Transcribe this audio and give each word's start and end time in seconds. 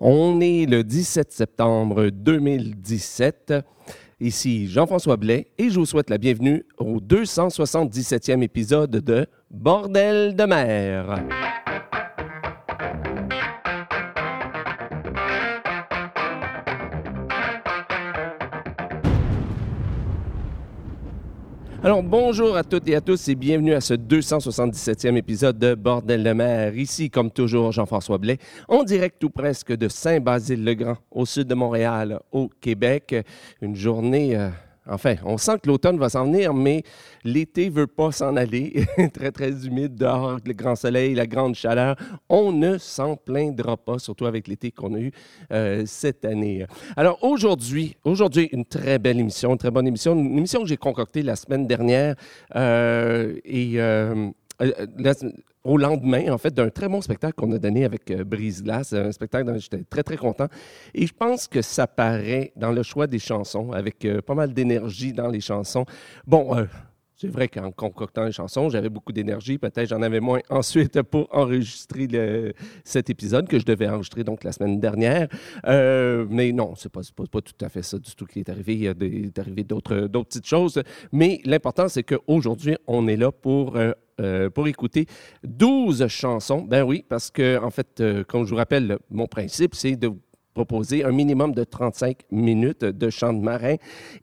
On 0.00 0.40
est 0.40 0.66
le 0.66 0.84
17 0.84 1.32
septembre 1.32 2.10
2017. 2.10 3.54
Ici 4.20 4.68
Jean-François 4.68 5.16
Blais 5.16 5.48
et 5.58 5.70
je 5.70 5.78
vous 5.78 5.86
souhaite 5.86 6.08
la 6.08 6.18
bienvenue 6.18 6.64
au 6.76 7.00
277e 7.00 8.42
épisode 8.42 8.90
de 8.92 9.26
Bordel 9.50 10.36
de 10.36 10.44
mer. 10.44 11.47
Alors 21.84 22.02
bonjour 22.02 22.56
à 22.56 22.64
toutes 22.64 22.88
et 22.88 22.96
à 22.96 23.00
tous 23.00 23.28
et 23.28 23.36
bienvenue 23.36 23.72
à 23.72 23.80
ce 23.80 23.94
277e 23.94 25.16
épisode 25.16 25.58
de 25.60 25.76
Bordel 25.76 26.24
de 26.24 26.32
mer. 26.32 26.76
Ici, 26.76 27.08
comme 27.08 27.30
toujours, 27.30 27.70
Jean-François 27.70 28.18
Blais, 28.18 28.38
en 28.66 28.82
direct 28.82 29.18
tout 29.20 29.30
presque 29.30 29.72
de 29.72 29.88
Saint-Basile-le-Grand, 29.88 30.96
au 31.12 31.24
sud 31.24 31.46
de 31.46 31.54
Montréal, 31.54 32.18
au 32.32 32.48
Québec. 32.60 33.14
Une 33.62 33.76
journée... 33.76 34.36
euh, 34.36 34.48
Enfin, 34.88 35.16
on 35.24 35.38
sent 35.38 35.58
que 35.62 35.68
l'automne 35.68 35.98
va 35.98 36.08
s'en 36.08 36.24
venir, 36.24 36.54
mais 36.54 36.82
l'été 37.24 37.68
veut 37.68 37.86
pas 37.86 38.12
s'en 38.12 38.36
aller. 38.36 38.86
très, 39.14 39.30
très 39.30 39.66
humide 39.66 39.94
dehors, 39.94 40.38
le 40.44 40.52
grand 40.52 40.76
soleil, 40.76 41.14
la 41.14 41.26
grande 41.26 41.54
chaleur. 41.54 41.96
On 42.28 42.52
ne 42.52 42.78
s'en 42.78 43.16
plaindra 43.16 43.76
pas, 43.76 43.98
surtout 43.98 44.26
avec 44.26 44.48
l'été 44.48 44.70
qu'on 44.70 44.94
a 44.94 44.98
eu 44.98 45.12
euh, 45.52 45.82
cette 45.86 46.24
année. 46.24 46.66
Alors 46.96 47.18
aujourd'hui, 47.22 47.96
une 48.52 48.64
très 48.64 48.98
belle 48.98 49.20
émission, 49.20 49.52
une 49.52 49.58
très 49.58 49.70
bonne 49.70 49.86
émission, 49.86 50.14
une 50.14 50.38
émission 50.38 50.62
que 50.62 50.68
j'ai 50.68 50.76
concoctée 50.76 51.22
la 51.22 51.36
semaine 51.36 51.66
dernière 51.66 52.14
euh, 52.56 53.34
et 53.44 53.74
euh, 53.76 54.30
la- 54.60 55.14
au 55.64 55.76
lendemain, 55.76 56.30
en 56.32 56.38
fait, 56.38 56.54
d'un 56.54 56.70
très 56.70 56.88
bon 56.88 57.00
spectacle 57.02 57.34
qu'on 57.34 57.52
a 57.52 57.58
donné 57.58 57.84
avec 57.84 58.10
euh, 58.10 58.24
Brise 58.24 58.62
Glace, 58.62 58.92
un 58.92 59.12
spectacle 59.12 59.46
dont 59.46 59.58
j'étais 59.58 59.84
très, 59.84 60.02
très 60.02 60.16
content. 60.16 60.46
Et 60.94 61.06
je 61.06 61.12
pense 61.12 61.46
que 61.46 61.60
ça 61.62 61.86
paraît 61.86 62.52
dans 62.56 62.72
le 62.72 62.82
choix 62.82 63.06
des 63.06 63.18
chansons, 63.18 63.72
avec 63.72 64.04
euh, 64.04 64.22
pas 64.22 64.34
mal 64.34 64.54
d'énergie 64.54 65.12
dans 65.12 65.28
les 65.28 65.40
chansons. 65.40 65.84
Bon, 66.26 66.56
euh, 66.56 66.64
c'est 67.16 67.28
vrai 67.28 67.48
qu'en 67.48 67.72
concoctant 67.72 68.24
les 68.24 68.32
chansons, 68.32 68.68
j'avais 68.70 68.88
beaucoup 68.88 69.12
d'énergie. 69.12 69.58
Peut-être 69.58 69.88
j'en 69.88 70.00
avais 70.02 70.20
moins 70.20 70.40
ensuite 70.50 71.02
pour 71.02 71.28
enregistrer 71.32 72.06
le- 72.06 72.54
cet 72.84 73.10
épisode 73.10 73.48
que 73.48 73.58
je 73.58 73.64
devais 73.66 73.88
enregistrer 73.88 74.22
donc 74.24 74.44
la 74.44 74.52
semaine 74.52 74.78
dernière. 74.80 75.28
Euh, 75.66 76.24
mais 76.30 76.52
non, 76.52 76.74
c'est 76.76 76.90
pas, 76.90 77.00
pas, 77.14 77.24
pas 77.30 77.40
tout 77.40 77.64
à 77.64 77.68
fait 77.68 77.82
ça 77.82 77.98
du 77.98 78.14
tout 78.14 78.24
qui 78.24 78.38
est 78.38 78.48
arrivé. 78.48 78.74
Il 78.74 78.82
y 78.82 78.88
a 78.88 78.94
des, 78.94 79.24
est 79.26 79.38
arrivé 79.38 79.64
d'autres 79.64 80.06
petites 80.06 80.46
choses. 80.46 80.80
Mais 81.12 81.40
l'important, 81.44 81.88
c'est 81.88 82.04
qu'aujourd'hui, 82.04 82.76
on 82.86 83.08
est 83.08 83.16
là 83.16 83.32
pour, 83.32 83.76
euh, 83.76 83.92
euh, 84.20 84.50
pour 84.50 84.68
écouter 84.68 85.06
12 85.44 86.06
chansons. 86.08 86.62
Ben 86.62 86.82
oui, 86.82 87.04
parce 87.08 87.30
que, 87.30 87.58
en 87.62 87.70
fait, 87.70 88.00
euh, 88.00 88.24
comme 88.24 88.44
je 88.44 88.50
vous 88.50 88.56
rappelle, 88.56 88.98
mon 89.10 89.26
principe, 89.26 89.74
c'est 89.74 89.96
de 89.96 90.10
proposer 90.54 91.04
un 91.04 91.12
minimum 91.12 91.52
de 91.54 91.64
35 91.64 92.18
minutes 92.30 92.84
de 92.84 93.10
chant 93.10 93.32
de 93.32 93.40
marin. 93.40 93.76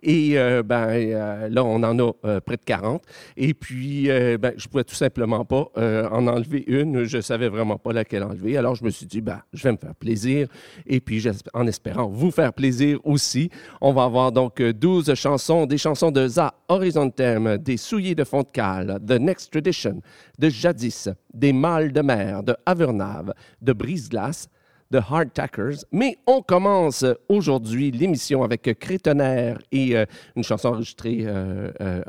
Et 0.04 0.38
euh, 0.38 0.64
ben, 0.64 0.88
euh, 0.90 1.50
là, 1.50 1.64
on 1.64 1.82
en 1.84 2.00
a 2.00 2.12
euh, 2.26 2.40
près 2.42 2.58
de 2.58 2.64
40. 2.66 3.04
Et 3.38 3.54
puis, 3.54 4.08
ben, 4.08 4.54
je 4.58 4.68
pouvais 4.68 4.84
tout 4.84 4.96
simplement 4.96 5.46
pas 5.46 5.70
en 5.76 6.28
enlever 6.28 6.64
une. 6.68 7.04
Je 7.04 7.22
savais 7.22 7.50
vraiment 7.50 7.78
pas 7.78 7.94
laquelle 7.94 8.24
enlever. 8.24 8.58
Alors, 8.58 8.76
je 8.76 8.84
me 8.84 8.90
suis 8.90 9.06
dit, 9.06 9.22
ben, 9.22 9.42
je 9.54 9.64
vais 9.64 9.72
me 9.72 9.78
faire 9.78 9.96
plaisir. 9.96 10.48
Et 10.86 11.00
puis, 11.00 11.24
en 11.54 11.68
espérant 11.68 12.08
vous 12.08 12.32
faire 12.32 12.54
plaisir 12.54 13.00
aussi, 13.04 13.50
on 13.82 13.94
va 13.94 14.04
avoir 14.04 14.32
donc 14.32 14.60
euh, 14.62 14.74
12 14.74 15.14
chansons, 15.16 15.66
des 15.66 15.78
chansons 15.78 16.12
de 16.12 16.28
Za 16.28 16.54
Horizontem, 16.68 17.58
des 17.58 17.78
Souillés 17.78 18.16
de 18.16 18.24
fond 18.24 18.42
de 18.42 18.48
cale, 18.52 19.00
The 19.06 19.20
Next 19.20 19.52
Tradition, 19.52 20.02
de 20.38 20.50
Jadis, 20.50 21.10
des 21.34 21.54
Mâles 21.54 21.92
de 21.92 22.02
mer, 22.02 22.44
de 22.44 22.56
Avernave, 22.66 23.34
de 23.62 23.74
Brise-Glace, 23.74 24.48
de 24.96 25.02
Hard 25.10 25.34
Tackers. 25.34 25.84
Mais 25.92 26.18
on 26.26 26.42
commence 26.42 27.04
aujourd'hui 27.28 27.92
l'émission 27.92 28.44
avec 28.44 28.62
Crétonnerre 28.80 29.60
et 29.72 29.98
euh, 29.98 30.06
une 30.38 30.44
chanson 30.44 30.70
enregistrée, 30.70 31.24
euh, 31.26 31.70
euh, 31.82 32.02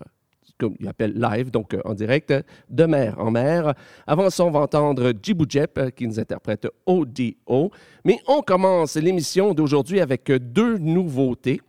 comme 0.57 0.77
il 0.79 0.87
appelle 0.87 1.15
live, 1.15 1.51
donc 1.51 1.77
en 1.85 1.95
direct, 1.95 2.33
de 2.71 2.85
mer 2.85 3.19
en 3.19 3.33
mer. 3.33 3.75
Avant 4.07 4.31
ça, 4.31 4.45
on 4.45 4.51
va 4.51 4.61
entendre 4.61 5.13
euh, 5.13 5.91
qui 5.91 6.07
nous 6.07 6.21
interprète 6.21 6.69
ODO. 6.87 7.73
Mais 8.05 8.21
on 8.29 8.41
commence 8.41 8.95
l'émission 8.95 9.53
d'aujourd'hui 9.53 10.01
avec 10.01 10.31
deux 10.31 10.79
nouveautés. 10.79 11.61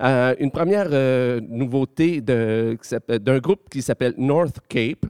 Une 0.00 0.50
première 0.50 0.88
euh, 0.90 1.40
nouveauté 1.48 2.20
d'un 2.22 3.38
groupe 3.38 3.68
qui 3.70 3.82
s'appelle 3.82 4.14
North 4.16 4.58
Cape, 4.68 5.06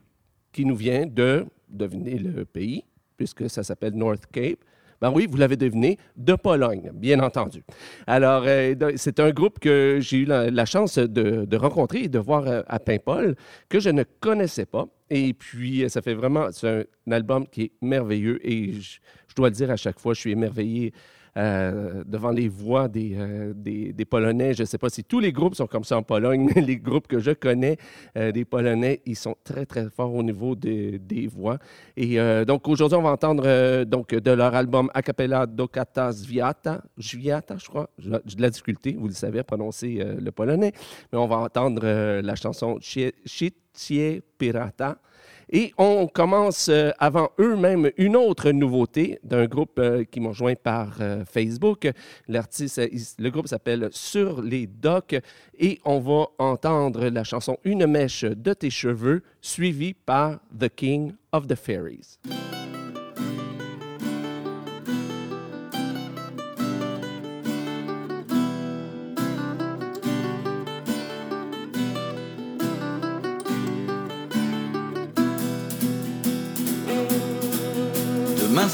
qui 0.52 0.66
nous 0.66 0.76
vient 0.76 1.06
de, 1.06 1.46
devinez 1.68 2.18
le 2.18 2.44
pays, 2.44 2.84
puisque 3.16 3.48
ça 3.48 3.62
s'appelle 3.62 3.94
North 3.94 4.26
Cape. 4.30 4.58
Ben 5.02 5.10
oui, 5.12 5.26
vous 5.28 5.36
l'avez 5.36 5.56
deviné, 5.56 5.98
de 6.16 6.34
Pologne, 6.34 6.92
bien 6.94 7.18
entendu. 7.18 7.64
Alors, 8.06 8.44
euh, 8.46 8.92
c'est 8.94 9.18
un 9.18 9.30
groupe 9.30 9.58
que 9.58 9.98
j'ai 10.00 10.18
eu 10.18 10.24
la, 10.24 10.64
chance 10.64 10.96
de, 10.96 11.56
rencontrer 11.56 12.04
et 12.04 12.08
de 12.08 12.20
voir 12.20 12.46
euh, 12.46 12.62
à 12.68 12.78
Paimpol, 12.78 13.34
que 13.68 13.80
je 13.80 13.90
ne 13.90 14.04
connaissais 14.20 14.64
pas. 14.64 14.86
Et 15.10 15.34
puis, 15.34 15.82
euh, 15.82 15.88
ça 15.88 16.02
fait 16.02 16.14
vraiment, 16.14 16.52
c'est 16.52 16.68
un, 16.68 16.84
un 17.08 17.12
album 17.12 17.48
qui 17.48 17.62
est 17.62 17.72
merveilleux 17.80 18.38
et 18.48 18.74
je, 18.74 19.00
je 19.26 19.34
dois 19.34 19.48
le 19.48 19.56
dire 19.56 19.72
à 19.72 19.76
chaque 19.76 19.98
fois, 19.98 20.14
je 20.14 20.20
suis 20.20 20.30
émerveillé 20.30 20.92
euh, 21.36 22.04
devant 22.06 22.30
les 22.30 22.48
voix 22.48 22.88
des, 22.88 23.14
euh, 23.16 23.52
des, 23.54 23.92
des 23.92 24.04
Polonais. 24.04 24.54
Je 24.54 24.62
ne 24.62 24.66
sais 24.66 24.78
pas 24.78 24.90
si 24.90 25.02
tous 25.04 25.20
les 25.20 25.32
groupes 25.32 25.54
sont 25.54 25.66
comme 25.66 25.84
ça 25.84 25.96
en 25.96 26.02
Pologne, 26.02 26.50
mais 26.54 26.60
les 26.60 26.76
groupes 26.76 27.06
que 27.08 27.18
je 27.18 27.30
connais 27.30 27.76
euh, 28.16 28.32
des 28.32 28.44
Polonais, 28.44 29.00
ils 29.06 29.16
sont 29.16 29.36
très, 29.42 29.64
très 29.66 29.88
forts 29.88 30.14
au 30.14 30.22
niveau 30.22 30.54
de- 30.54 30.98
des 30.98 31.26
voix. 31.26 31.58
Et 31.96 32.20
euh, 32.20 32.44
donc, 32.44 32.68
aujourd'hui, 32.68 32.98
on 32.98 33.02
va 33.02 33.10
entendre 33.10 33.84
donc, 33.84 34.14
de 34.14 34.30
leur 34.30 34.54
album 34.54 34.90
A 34.94 35.02
Cappella 35.02 35.46
Dokata 35.46 36.12
Zviata, 36.12 36.82
Zviata, 37.00 37.56
je 37.58 37.66
crois. 37.68 37.88
J'ai 37.98 38.10
de 38.36 38.42
la 38.42 38.50
difficulté, 38.50 38.96
vous 38.98 39.08
le 39.08 39.14
savez, 39.14 39.38
à 39.38 39.44
prononcer 39.44 40.04
le 40.18 40.30
polonais. 40.32 40.72
Mais 41.12 41.18
on 41.18 41.26
va 41.26 41.36
entendre 41.38 42.20
la 42.20 42.34
chanson 42.34 42.78
Chicie 42.80 44.22
Pirata. 44.38 44.98
Et 45.54 45.74
on 45.76 46.06
commence 46.06 46.70
euh, 46.70 46.92
avant 46.98 47.28
eux-mêmes 47.38 47.90
une 47.98 48.16
autre 48.16 48.50
nouveauté 48.52 49.18
d'un 49.22 49.44
groupe 49.44 49.78
euh, 49.78 50.02
qui 50.02 50.18
m'ont 50.18 50.30
rejoint 50.30 50.54
par 50.54 50.96
euh, 51.02 51.26
Facebook. 51.26 51.90
L'artiste, 52.26 52.80
le 53.18 53.30
groupe 53.30 53.48
s'appelle 53.48 53.90
Sur 53.92 54.40
les 54.40 54.66
docks 54.66 55.14
et 55.58 55.78
on 55.84 56.00
va 56.00 56.28
entendre 56.38 57.06
la 57.08 57.22
chanson 57.22 57.58
Une 57.64 57.86
mèche 57.86 58.24
de 58.24 58.54
tes 58.54 58.70
cheveux 58.70 59.22
suivie 59.42 59.92
par 59.92 60.40
The 60.58 60.70
King 60.74 61.12
of 61.32 61.46
the 61.46 61.54
Fairies. 61.54 62.18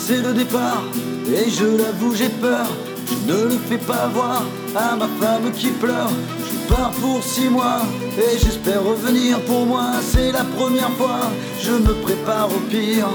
C'est 0.08 0.22
le 0.22 0.32
départ, 0.32 0.84
et 1.26 1.50
je 1.50 1.66
l'avoue 1.66 2.14
j'ai 2.14 2.30
peur. 2.30 2.66
Je 3.08 3.30
ne 3.30 3.44
le 3.44 3.58
fais 3.68 3.76
pas 3.76 4.06
voir 4.14 4.42
à 4.74 4.96
ma 4.96 5.08
femme 5.20 5.52
qui 5.52 5.68
pleure. 5.68 6.10
Je 6.50 6.74
pars 6.74 6.92
pour 6.92 7.22
six 7.22 7.50
mois, 7.50 7.82
et 8.16 8.38
j'espère 8.38 8.82
revenir 8.82 9.38
pour 9.40 9.66
moi. 9.66 9.88
C'est 10.10 10.32
la 10.32 10.44
première 10.44 10.92
fois, 10.92 11.20
je 11.60 11.72
me 11.72 11.92
prépare 12.06 12.48
au 12.48 12.60
pire. 12.70 13.10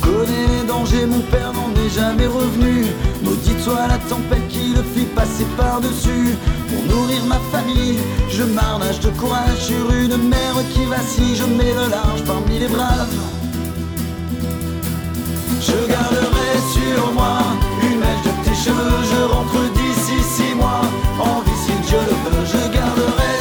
Connais 0.00 0.46
les 0.54 0.64
dangers, 0.68 1.06
mon 1.06 1.24
père 1.32 1.52
n'en 1.52 1.70
est 1.84 1.92
jamais 2.00 2.28
revenu. 2.28 2.86
Maudite 3.24 3.60
soit 3.60 3.88
la 3.88 3.98
tempête 4.12 4.46
qui 4.48 4.74
le 4.76 4.84
fit 4.94 5.06
passer 5.06 5.46
par-dessus. 5.56 6.36
Pour 6.68 6.82
nourrir 6.94 7.24
ma 7.24 7.40
famille, 7.50 7.98
je 8.30 8.44
marnage 8.44 9.00
de 9.00 9.10
courage 9.20 9.58
sur 9.58 9.90
une 9.90 10.18
mer 10.28 10.54
qui 10.72 10.84
vacille. 10.84 11.34
Je 11.34 11.46
mets 11.46 11.74
le 11.80 11.90
large 11.90 12.22
parmi 12.24 12.60
les 12.60 12.68
braves. 12.68 13.37
Je 15.60 15.72
garderai 15.72 16.50
sur 16.72 17.12
moi 17.12 17.38
une 17.82 17.98
mèche 17.98 18.22
de 18.24 18.44
tes 18.44 18.54
cheveux. 18.54 19.02
Je 19.10 19.32
rentre 19.32 19.72
d'ici 19.74 20.22
six 20.22 20.54
mois, 20.54 20.82
en 21.18 21.42
si 21.64 21.72
Dieu 21.86 21.98
le 21.98 22.36
veut. 22.36 22.46
Je 22.46 22.72
garderai 22.72 23.37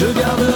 Je 0.00 0.06
garderai 0.14 0.49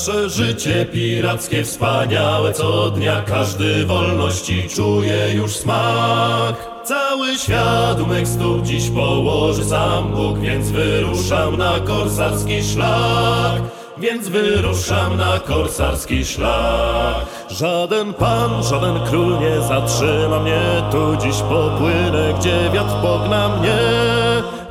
Nasze 0.00 0.30
życie 0.30 0.86
pirackie 0.86 1.64
wspaniałe 1.64 2.52
co 2.52 2.90
dnia 2.90 3.22
Każdy 3.26 3.86
wolności 3.86 4.68
czuje 4.68 5.34
już 5.34 5.56
smak. 5.56 6.54
Cały 6.84 7.38
świat 7.38 8.08
mych 8.08 8.28
stóp 8.28 8.62
dziś 8.62 8.90
położy 8.90 9.64
sam 9.64 10.12
Bóg 10.12 10.38
Więc 10.38 10.70
wyruszam 10.70 11.56
na 11.56 11.80
korsarski 11.80 12.62
szlak. 12.64 13.62
Więc 13.98 14.28
wyruszam 14.28 15.16
na 15.16 15.38
korsarski 15.38 16.24
szlak. 16.24 17.26
Żaden 17.50 18.14
pan, 18.14 18.62
żaden 18.62 19.00
król 19.06 19.40
nie 19.40 19.60
zatrzyma 19.60 20.40
mnie 20.40 20.60
Tu 20.90 21.16
dziś 21.16 21.36
popłynę, 21.40 22.34
gdzie 22.38 22.70
wiatr 22.72 22.94
pogna 23.02 23.48
mnie 23.48 24.19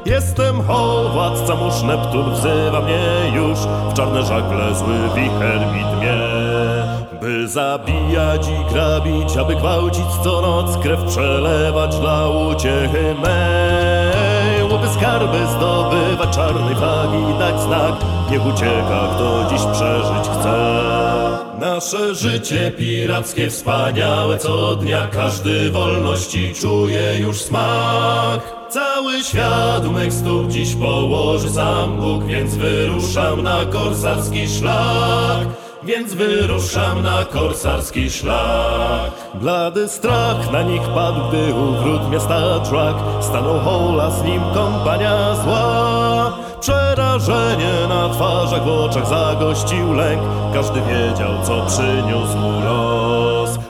Jestem 0.06 0.62
Hol, 0.62 1.10
władca 1.10 1.56
mórz 1.56 1.82
Neptun 1.84 2.34
wzywa 2.34 2.82
mnie 2.82 3.32
już 3.36 3.60
W 3.60 3.94
czarne 3.94 4.24
żagle 4.24 4.76
zły 4.76 4.98
wicher 5.16 5.60
widmie 5.74 6.18
By 7.22 7.48
zabijać 7.48 8.48
i 8.48 8.74
grabić, 8.74 9.38
aby 9.38 9.56
gwałcić 9.56 10.06
co 10.24 10.42
noc 10.42 10.78
Krew 10.78 11.04
przelewać 11.04 11.96
dla 11.98 12.28
uciechy 12.28 13.16
mej. 13.22 14.64
Łowy 14.72 14.88
skarby 14.90 15.38
zdobywać 15.48 16.36
czarnej 16.36 16.76
flagi 16.76 17.40
Dać 17.40 17.62
znak, 17.62 17.94
niech 18.32 18.46
ucieka 18.46 19.08
kto 19.16 19.46
dziś 19.50 19.62
przeżyć 19.62 20.40
chce. 20.40 20.80
Nasze 21.60 22.16
życie 22.16 22.72
pirackie 22.72 23.50
wspaniałe 23.50 24.38
co 24.38 24.76
dnia 24.76 25.08
Każdy 25.08 25.72
wolności 25.72 26.54
czuje 26.54 27.20
już 27.20 27.42
smak 27.42 28.59
Cały 28.70 29.24
świat 29.24 29.92
mych 29.92 30.14
stóp 30.14 30.48
dziś 30.48 30.76
położy 30.76 31.50
sam 31.50 31.98
Bóg 31.98 32.26
Więc 32.26 32.56
wyruszam 32.56 33.44
na 33.44 33.66
korsarski 33.66 34.48
szlak 34.48 35.48
więc 35.84 36.14
wyruszam 36.14 37.04
na 37.04 37.26
korsarski 37.26 38.10
szlak. 38.10 39.12
Blady 39.34 39.88
strach 39.88 40.52
na 40.52 40.62
nich 40.62 40.82
padł, 40.96 41.20
gdy 41.30 41.54
u 41.54 41.72
wrót 41.72 42.12
miasta 42.12 42.60
Track 42.60 43.00
stanął 43.22 43.60
Hola, 43.60 44.12
z 44.12 44.24
nim 44.24 44.42
kompania 44.54 45.36
zła. 45.36 46.38
Przerażenie 46.62 47.74
na 47.90 48.10
twarzach, 48.10 48.64
w 48.64 48.68
oczach 48.68 49.08
zagościł 49.08 49.94
lęk, 49.94 50.22
każdy 50.54 50.82
wiedział, 50.82 51.32
co 51.44 51.66
przyniósł 51.66 52.38
mu 52.38 52.66
los. 52.66 52.89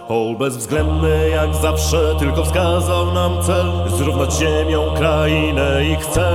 Hol 0.09 0.35
bezwzględny 0.35 1.29
jak 1.29 1.55
zawsze, 1.55 2.15
tylko 2.19 2.45
wskazał 2.45 3.13
nam 3.13 3.43
cel, 3.43 3.65
zrównać 3.97 4.33
ziemią 4.33 4.93
krainę 4.93 5.85
i 5.85 5.95
chce. 5.95 6.29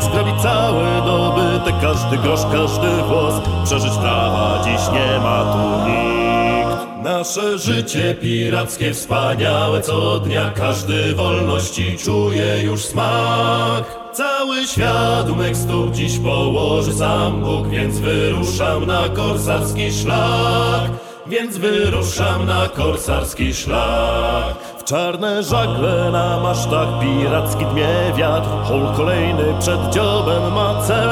Zgrabić 0.00 0.34
cały 0.42 0.84
dobytek, 1.06 1.74
każdy 1.82 2.18
grosz, 2.18 2.40
każdy 2.52 3.02
włos, 3.02 3.34
przeżyć 3.64 3.92
prawa 3.92 4.62
dziś 4.64 4.88
nie 4.92 5.18
ma 5.18 5.52
tu 5.52 5.90
nikt. 5.90 7.04
Nasze 7.04 7.58
życie 7.58 8.14
pirackie 8.14 8.94
wspaniałe 8.94 9.80
co 9.80 10.20
dnia. 10.20 10.50
Każdy 10.50 11.14
wolności 11.14 11.98
czuje 11.98 12.62
już 12.62 12.84
smak. 12.84 13.98
Cały 14.12 14.66
świat 14.66 15.30
u 15.30 15.36
mych 15.36 15.56
stóp 15.56 15.94
dziś 15.94 16.18
położy 16.18 16.92
sam 16.92 17.40
Bóg 17.40 17.68
Więc 17.68 17.98
wyruszam 17.98 18.86
na 18.86 19.08
korsarski 19.08 19.92
szlak 19.92 21.03
Więc 21.26 21.58
wyruszam 21.58 22.46
na 22.46 22.68
korsarski 22.68 23.54
szlak. 23.54 24.54
W 24.78 24.84
czarne 24.84 25.42
żagle 25.42 26.10
na 26.12 26.40
masztach 26.40 26.88
piracki 27.00 27.66
dmie 27.66 27.88
wiatr 28.16 28.48
Hol 28.64 28.86
kolejny 28.96 29.44
przed 29.60 29.90
dziobem 29.90 30.52
ma 30.52 30.82
cel. 30.86 31.08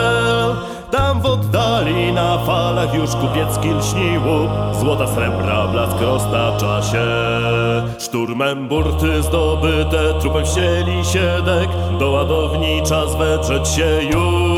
Tam 0.90 1.20
w 1.20 1.26
oddali 1.26 2.12
na 2.12 2.38
falach 2.38 2.94
już 2.94 3.10
kupiecki 3.10 3.68
lśni 3.68 4.18
łuk 4.18 4.50
Złota 4.80 5.06
srebra 5.06 5.66
blask 5.66 6.00
roztacza 6.00 6.82
się. 6.82 7.06
Szturmem 7.98 8.68
burty 8.68 9.22
zdobyte 9.22 10.20
trupem 10.20 10.44
wsieli 10.46 11.04
się 11.04 11.42
dek 11.44 11.68
Do 11.98 12.10
ładowni 12.10 12.82
czas 12.82 13.16
wetrzeć 13.16 13.68
się 13.68 14.02
już 14.02 14.51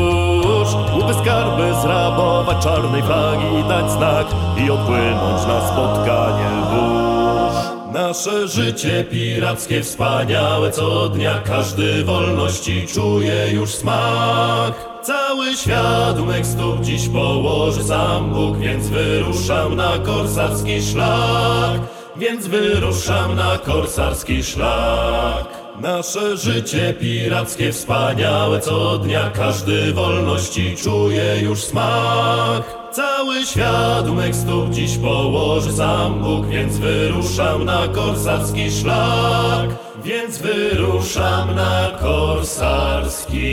Łupy 1.05 1.19
skarby 1.19 1.73
zrabować 1.81 2.63
czarnej 2.63 3.03
flagi 3.03 3.63
dać 3.69 3.91
znak 3.91 4.27
I 4.57 4.71
odpłynąć 4.71 5.47
na 5.47 5.67
spotkanie 5.67 6.49
burz 6.69 7.93
Nasze 7.93 8.47
życie 8.47 9.03
pirackie 9.03 9.83
wspaniałe 9.83 10.71
co 10.71 11.09
dnia 11.09 11.39
Każdy 11.45 12.03
wolności 12.03 12.87
czuje 12.87 13.51
już 13.51 13.69
smak. 13.69 14.73
Cały 15.03 15.57
świat 15.57 16.19
u 16.19 16.25
mych 16.25 16.45
stóp 16.45 16.81
dziś 16.81 17.09
położy 17.09 17.83
sam 17.83 18.33
Bóg 18.33 18.57
Więc 18.57 18.87
wyruszam 18.89 19.75
na 19.75 19.99
korsarski 19.99 20.81
szlak. 20.81 21.81
Więc 22.15 22.47
wyruszam 22.47 23.35
na 23.35 23.57
korsarski 23.57 24.43
szlak 24.43 25.44
Nasze 25.81 26.37
życie 26.37 26.93
pirackie 26.93 27.71
wspaniałe 27.71 28.59
co 28.59 28.97
dnia 28.97 29.29
Każdy 29.29 29.93
wolności 29.93 30.75
czuje 30.83 31.41
już 31.41 31.63
smak 31.63 32.63
Cały 32.91 33.45
świat 33.45 34.07
u 34.07 34.13
mych 34.13 34.35
stóp 34.35 34.69
dziś 34.69 34.97
położy 34.97 35.73
sam 35.73 36.23
Bóg 36.23 36.47
Więc 36.47 36.77
wyruszam 36.77 37.65
na 37.65 37.87
korsarski 37.87 38.71
szlak 38.71 39.69
Więc 40.03 40.37
wyruszam 40.37 41.55
na 41.55 41.91
korsarski 42.01 43.45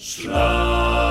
szlak. 0.00 1.10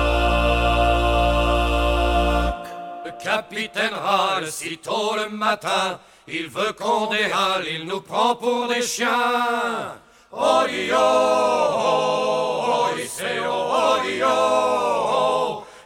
Capitaine 3.22 4.50
sitôt 4.50 5.16
le 5.16 5.28
matin. 5.28 5.98
Il 6.28 6.48
veut 6.48 6.72
qu'on 6.72 7.06
déhale, 7.06 7.64
il 7.66 7.86
nous 7.86 8.00
prend 8.00 8.36
pour 8.36 8.68
des 8.68 8.82
chiens. 8.82 9.96
Oh 10.32 10.62
yo, 10.68 10.96
oh 10.96 12.86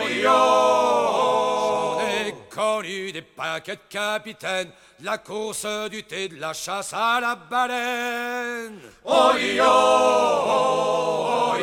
J'en 2.71 2.81
des 2.81 3.21
paquets 3.21 3.75
de 3.75 3.81
capitaines, 3.89 4.71
de 4.99 5.05
la 5.05 5.17
course 5.17 5.65
du 5.89 6.03
thé, 6.03 6.27
de 6.27 6.39
la 6.39 6.53
chasse 6.53 6.93
à 6.93 7.19
la 7.19 7.35
baleine. 7.35 8.79
Oh 9.03 9.31
yo, 9.37 9.63
oh 9.65 11.53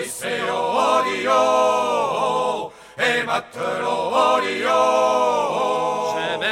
oh 1.29 2.73
et 2.99 3.23
matelot 3.23 4.13
oh 4.13 4.39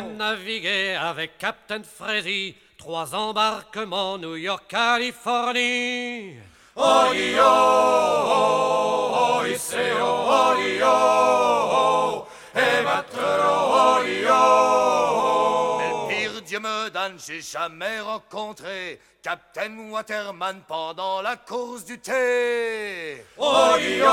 même 0.02 0.16
navigué 0.18 0.94
avec 0.94 1.38
Captain 1.38 1.82
Freddy, 1.82 2.54
trois 2.76 3.14
embarquements 3.14 4.18
New 4.18 4.36
York, 4.36 4.64
Californie. 4.68 6.34
Oh 6.76 7.12
yo, 7.14 7.42
oh 8.42 9.42
c'est 9.56 9.92
oh 9.98 10.54
yo, 10.58 12.26
et 12.54 12.84
oh 14.30 15.78
Mais 15.78 15.88
le 15.88 16.08
pire 16.08 16.42
Dieu 16.42 16.60
me 16.60 16.90
donne, 16.90 17.18
j'ai 17.26 17.40
jamais 17.40 18.00
rencontré 18.00 19.00
Captain 19.22 19.90
Waterman 19.90 20.60
pendant 20.68 21.22
la 21.22 21.36
course 21.36 21.86
du 21.86 21.98
thé. 21.98 23.24
Oh 23.38 23.76
yo, 23.78 24.06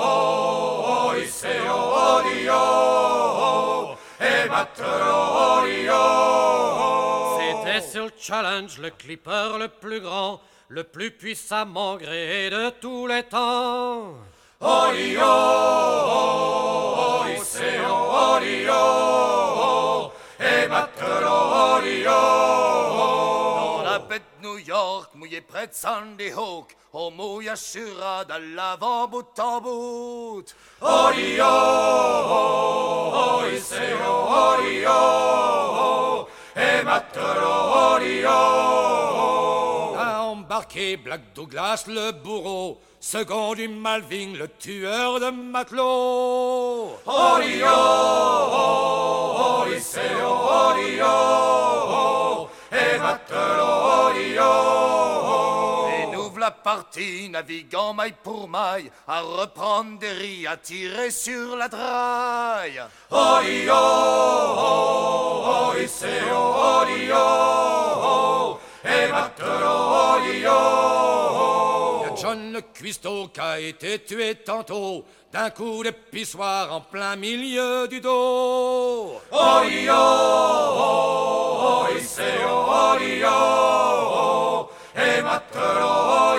oh 0.00 1.12
c'est 1.28 1.60
oh 1.68 2.22
yo, 2.42 3.98
et 4.20 4.48
C'était 7.38 7.80
sur 7.80 8.04
le 8.04 8.12
challenge 8.18 8.78
le 8.78 8.90
clipper 8.90 9.58
le 9.58 9.68
plus 9.68 10.00
grand, 10.00 10.40
le 10.68 10.84
plus 10.84 11.10
puissamment 11.10 11.96
gréé 11.96 12.50
de 12.50 12.70
tous 12.80 13.06
les 13.06 13.22
temps. 13.24 14.14
Oh 14.60 14.90
yo, 14.94 15.20
et 20.40 20.68
York, 24.94 25.10
mouillé 25.14 25.40
près 25.40 25.66
de 25.66 25.72
Sandy 25.72 26.30
Hook, 26.32 26.76
on 26.92 27.10
mouille 27.10 27.48
à 27.48 27.56
l'avant 28.54 29.08
bout 29.08 29.26
en 29.40 29.60
bout. 29.60 30.44
Oh 30.80 31.10
oh 32.16 32.30
oh 35.80 36.28
et 36.56 36.82
matelot 36.84 37.72
oh 38.28 39.96
A 39.98 40.22
embarqué 40.22 40.96
Black 40.96 41.34
Douglas 41.34 41.86
le 41.88 42.12
bourreau, 42.12 42.80
second 43.00 43.54
du 43.54 43.66
Malving 43.66 44.36
le 44.36 44.46
tueur 44.46 45.18
de 45.18 45.30
matelots. 45.30 47.00
Yo, 47.06 47.66
oh 47.66 49.64
oh 51.72 52.43
et 52.74 52.98
matelot 52.98 54.12
Et 55.88 56.06
nous 56.12 56.30
v'là 56.30 56.50
partis, 56.50 57.28
naviguant 57.28 57.94
maille 57.94 58.14
pour 58.22 58.48
maille, 58.48 58.90
à 59.06 59.20
reprendre 59.20 59.98
des 59.98 60.12
riz, 60.12 60.46
à 60.46 60.56
tirer 60.56 61.10
sur 61.10 61.56
la 61.56 61.68
draille. 61.68 62.82
Oh 63.10 63.40
oh 63.70 64.54
oh 64.58 65.74
et 68.84 69.10
matelot 69.10 70.04
Y'a 72.04 72.14
John 72.20 72.52
le 72.52 72.60
cuistot 72.60 73.28
qui 73.28 73.40
a 73.40 73.58
été 73.58 73.98
tué 73.98 74.34
tantôt 74.36 75.04
d'un 75.32 75.50
coup 75.50 75.82
de 75.82 75.90
pissoir 75.90 76.72
en 76.72 76.80
plein 76.80 77.16
milieu 77.16 77.88
du 77.88 78.00
dos. 78.00 79.20
Oh 79.32 79.62
yo, 79.68 79.92
oh 79.94 81.86
c'est 82.00 82.44
oh 82.46 82.96
yo, 83.00 84.70
et 84.96 85.22
matelot 85.22 86.38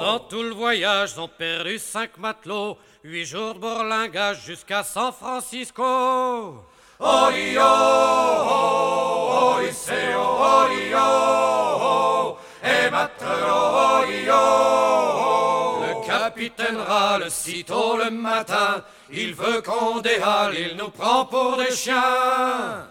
Pendant 0.00 0.20
tout 0.20 0.42
le 0.42 0.54
voyage, 0.54 1.18
ont 1.18 1.28
perdu 1.28 1.78
cinq 1.78 2.18
matelots, 2.18 2.78
huit 3.02 3.24
jours 3.24 3.54
de 3.54 3.58
borlingage 3.58 4.44
jusqu'à 4.44 4.84
San 4.84 5.12
Francisco. 5.12 6.62
Le 15.80 16.06
capitaine 16.06 16.76
râle 16.76 17.30
sitôt 17.30 17.96
le 17.96 18.10
matin, 18.10 18.82
il 19.10 19.34
veut 19.34 19.62
qu'on 19.62 20.00
déhale, 20.00 20.54
il 20.56 20.76
nous 20.76 20.90
prend 20.90 21.24
pour 21.24 21.56
des 21.56 21.74
chiens. 21.74 22.86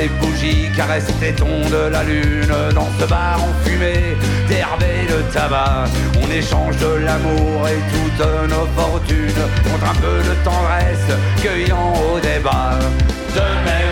Des 0.00 0.08
bougies 0.20 0.70
caressent 0.74 1.20
les 1.20 1.32
tons 1.32 1.68
de 1.70 1.90
la 1.90 2.02
lune. 2.02 2.54
Dans 2.74 2.88
ce 2.98 3.04
bar 3.04 3.38
on 3.46 3.68
fumait 3.68 4.16
d'herbe 4.48 4.82
et 4.82 5.06
de 5.12 5.20
tabac 5.32 5.84
On 6.22 6.30
échange 6.30 6.76
de 6.78 7.04
l'amour 7.04 7.68
et 7.68 7.80
toutes 7.92 8.26
nos 8.48 8.66
fortunes 8.76 9.44
Contre 9.64 9.90
un 9.90 9.98
peu 10.04 10.18
de 10.28 10.34
tendresse 10.44 11.10
cueillant 11.42 11.92
au 12.12 12.18
débat. 12.20 12.78
De 13.34 13.89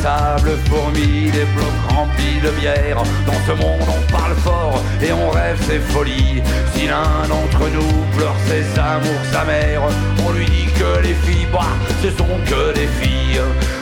sable 0.00 0.56
fourmi, 0.68 1.30
des 1.30 1.46
blocs 1.54 1.82
remplis 1.88 2.40
de 2.42 2.50
bière. 2.60 3.02
Dans 3.26 3.40
ce 3.46 3.52
monde, 3.52 3.88
on 3.88 4.12
parle 4.12 4.34
fort 4.36 4.82
et 5.02 5.12
on 5.12 5.30
rêve 5.30 5.60
ses 5.68 5.78
folies. 5.78 6.42
Si 6.74 6.86
l'un 6.86 7.26
d'entre 7.28 7.68
nous 7.70 7.94
pleure 8.16 8.36
ses 8.46 8.64
amours, 8.78 9.24
sa 9.32 9.44
mère, 9.44 9.82
on 10.26 10.32
lui 10.32 10.46
dit 10.46 10.68
que 10.78 11.00
les 11.02 11.14
filles, 11.14 11.48
bah, 11.52 11.72
ce 12.02 12.10
sont 12.10 12.36
que 12.46 12.72
des 12.74 12.88
filles. 13.00 13.40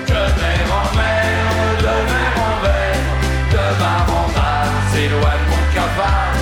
De 0.08 0.22
mer 0.42 0.66
en 0.80 0.96
mer, 0.96 1.30
de 1.78 1.94
mer 2.10 2.32
en 2.48 2.56
verre, 2.64 3.10
de 3.54 3.64
bar 3.80 4.06
en 4.08 4.28
bar, 4.36 4.66
s'éloigne 4.92 5.46
mon 5.52 5.64
cafard. 5.74 6.36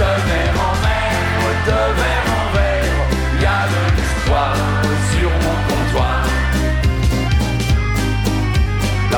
De 0.00 0.10
mer 0.28 0.54
en 0.68 0.74
mer, 0.86 1.14
de 1.66 1.80
verre 2.00 2.28
en 2.38 2.46
verre, 2.56 2.98
y 3.40 3.44
a 3.44 3.60
de 3.72 3.96
l'espoir 3.96 4.83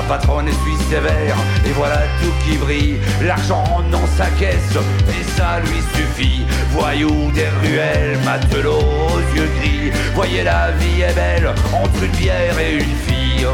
patronne 0.08 0.48
essuie 0.48 0.76
sévère, 0.88 1.36
et 1.66 1.72
voilà 1.72 1.98
tout 2.20 2.32
qui 2.44 2.56
brille. 2.56 2.96
L'argent 3.22 3.64
rentre 3.64 3.88
dans 3.90 4.06
sa 4.16 4.26
caisse, 4.38 4.76
et 5.08 5.24
ça 5.36 5.60
lui 5.60 5.80
suffit. 5.94 6.46
Voyou 6.70 7.30
des 7.32 7.48
ruelles, 7.62 8.18
matelot 8.24 8.78
aux 8.78 9.36
yeux 9.36 9.50
gris. 9.60 9.92
Voyez, 10.14 10.44
la 10.44 10.70
vie 10.72 11.02
est 11.02 11.14
belle, 11.14 11.48
entre 11.72 12.02
une 12.02 12.12
bière 12.12 12.58
et 12.58 12.74
une 12.74 12.96
fille. 13.06 13.46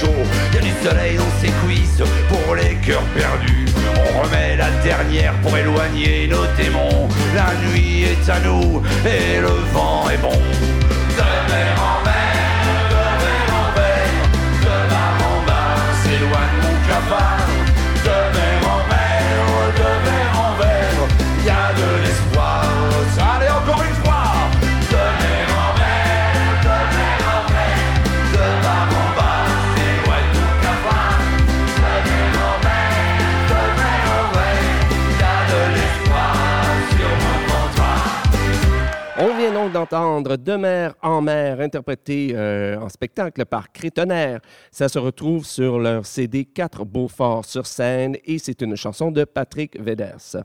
Show. 0.00 0.14
Y 0.52 0.56
a 0.56 0.60
du 0.60 0.72
soleil 0.82 1.16
dans 1.16 1.34
ses 1.40 1.52
cuisses 1.62 2.02
pour 2.28 2.54
les 2.54 2.74
cœurs 2.76 3.04
perdus. 3.14 3.66
On 3.96 4.22
remet 4.22 4.56
la 4.56 4.70
dernière 4.82 5.34
pour 5.42 5.56
éloigner 5.56 6.28
nos 6.28 6.46
démons. 6.56 7.08
La 7.34 7.52
nuit 7.66 8.04
est 8.04 8.30
à 8.30 8.40
nous 8.40 8.82
et 9.04 9.40
le 9.40 9.54
vent 9.72 10.08
est 10.10 10.18
bon. 10.18 10.99
D'entendre 39.90 40.36
De 40.36 40.54
mer 40.54 40.94
en 41.02 41.20
mer, 41.20 41.60
interprété 41.60 42.30
euh, 42.34 42.78
en 42.78 42.88
spectacle 42.88 43.44
par 43.44 43.72
Crétonnerre. 43.72 44.40
Ça 44.70 44.88
se 44.88 44.98
retrouve 44.98 45.44
sur 45.44 45.80
leur 45.80 46.06
CD 46.06 46.44
4 46.44 46.84
Beaufort 46.84 47.44
sur 47.44 47.66
scène 47.66 48.16
et 48.24 48.38
c'est 48.38 48.62
une 48.62 48.76
chanson 48.76 49.10
de 49.10 49.24
Patrick 49.24 49.78
Veders. 49.80 50.36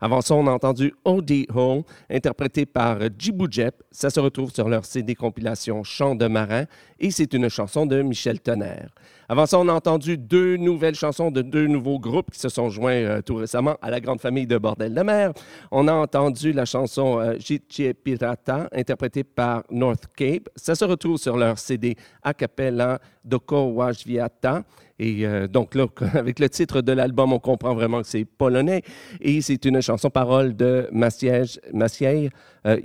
Avant 0.00 0.20
ça, 0.20 0.34
on 0.34 0.46
a 0.46 0.50
entendu 0.50 0.92
O.D. 1.04 1.46
Hole, 1.54 1.82
interprété 2.10 2.66
par 2.66 2.98
Djibou 3.18 3.46
Jep. 3.50 3.82
Ça 3.90 4.10
se 4.10 4.20
retrouve 4.20 4.52
sur 4.52 4.68
leur 4.68 4.84
CD 4.84 5.14
compilation 5.14 5.82
Chant 5.82 6.14
de 6.14 6.26
marin 6.26 6.64
et 6.98 7.10
c'est 7.10 7.32
une 7.32 7.48
chanson 7.48 7.86
de 7.86 8.02
Michel 8.02 8.40
Tonnerre. 8.40 8.90
Avant 9.28 9.46
ça, 9.46 9.58
on 9.58 9.68
a 9.68 9.72
entendu 9.72 10.18
deux 10.18 10.56
nouvelles 10.56 10.96
chansons 10.96 11.30
de 11.30 11.40
deux 11.40 11.68
nouveaux 11.68 12.00
groupes 12.00 12.32
qui 12.32 12.40
se 12.40 12.48
sont 12.48 12.68
joints 12.68 12.92
euh, 12.94 13.22
tout 13.22 13.36
récemment 13.36 13.76
à 13.80 13.88
la 13.88 14.00
grande 14.00 14.20
famille 14.20 14.46
de 14.46 14.58
Bordel 14.58 14.92
de 14.92 15.02
mer. 15.02 15.32
On 15.70 15.86
a 15.86 15.92
entendu 15.92 16.52
la 16.52 16.64
chanson 16.64 17.20
euh, 17.20 17.92
Pirata, 18.04 18.68
interprétée 18.72 18.89
par 19.24 19.64
North 19.70 20.04
Cape. 20.16 20.48
Ça 20.56 20.74
se 20.74 20.84
retrouve 20.84 21.18
sur 21.18 21.36
leur 21.36 21.58
CD 21.58 21.96
a 22.22 22.34
cappella 22.34 23.00
Doko 23.24 23.72
Wajviata. 23.72 24.64
Et 24.98 25.26
euh, 25.26 25.48
donc 25.48 25.74
là, 25.74 25.86
avec 26.14 26.38
le 26.38 26.48
titre 26.48 26.82
de 26.82 26.92
l'album, 26.92 27.32
on 27.32 27.38
comprend 27.38 27.74
vraiment 27.74 28.02
que 28.02 28.06
c'est 28.06 28.24
polonais. 28.24 28.82
Et 29.20 29.40
c'est 29.40 29.64
une 29.64 29.80
chanson 29.80 30.10
parole 30.10 30.54
de 30.54 30.88
Maciej, 30.92 31.58
Maciej 31.72 32.30
euh, 32.66 32.78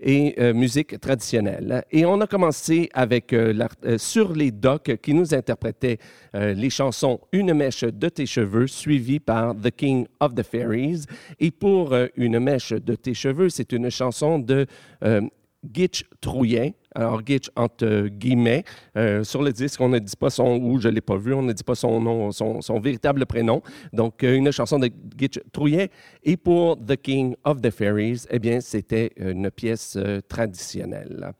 et 0.00 0.34
euh, 0.38 0.52
musique 0.52 1.00
traditionnelle. 1.00 1.84
Et 1.90 2.04
on 2.04 2.20
a 2.20 2.26
commencé 2.26 2.88
avec 2.92 3.32
euh, 3.32 3.54
euh, 3.84 3.98
Sur 3.98 4.32
les 4.32 4.50
docks 4.50 4.96
qui 5.02 5.14
nous 5.14 5.34
interprétait 5.34 5.98
les 6.34 6.68
chansons 6.68 7.20
Une 7.32 7.54
mèche 7.54 7.84
de 7.84 8.08
tes 8.08 8.26
cheveux 8.26 8.66
suivie 8.66 9.20
par 9.20 9.54
The 9.54 9.70
King 9.70 10.06
of 10.20 10.34
the 10.34 10.42
Fairies. 10.42 11.04
Et 11.40 11.50
pour 11.50 11.94
Une 12.16 12.38
mèche 12.38 12.72
de 12.72 12.94
tes 12.94 13.14
cheveux, 13.14 13.48
c'est 13.48 13.72
une 13.72 13.90
chanson 13.90 14.38
de 14.38 14.66
Gitch 15.72 16.04
Trouillet. 16.20 16.74
Alors, 16.94 17.20
Gitch, 17.24 17.50
entre 17.56 18.08
guillemets, 18.08 18.64
euh, 18.96 19.22
sur 19.22 19.42
le 19.42 19.52
disque, 19.52 19.80
on 19.80 19.88
ne 19.88 19.98
dit 19.98 20.16
pas 20.16 20.30
son, 20.30 20.58
ou 20.58 20.80
je 20.80 20.88
ne 20.88 20.94
l'ai 20.94 21.00
pas 21.00 21.16
vu, 21.16 21.34
on 21.34 21.42
ne 21.42 21.52
dit 21.52 21.62
pas 21.62 21.74
son 21.74 22.00
nom, 22.00 22.32
son, 22.32 22.62
son 22.62 22.80
véritable 22.80 23.26
prénom. 23.26 23.62
Donc, 23.92 24.24
euh, 24.24 24.34
une 24.34 24.50
chanson 24.50 24.78
de 24.78 24.90
Gitch 25.16 25.38
Trouillet. 25.52 25.90
Et 26.22 26.36
pour 26.36 26.76
The 26.78 26.96
King 26.96 27.34
of 27.44 27.60
the 27.60 27.70
Fairies, 27.70 28.24
eh 28.30 28.38
bien, 28.38 28.60
c'était 28.60 29.12
une 29.16 29.50
pièce 29.50 29.96
euh, 29.96 30.20
traditionnelle. 30.26 31.32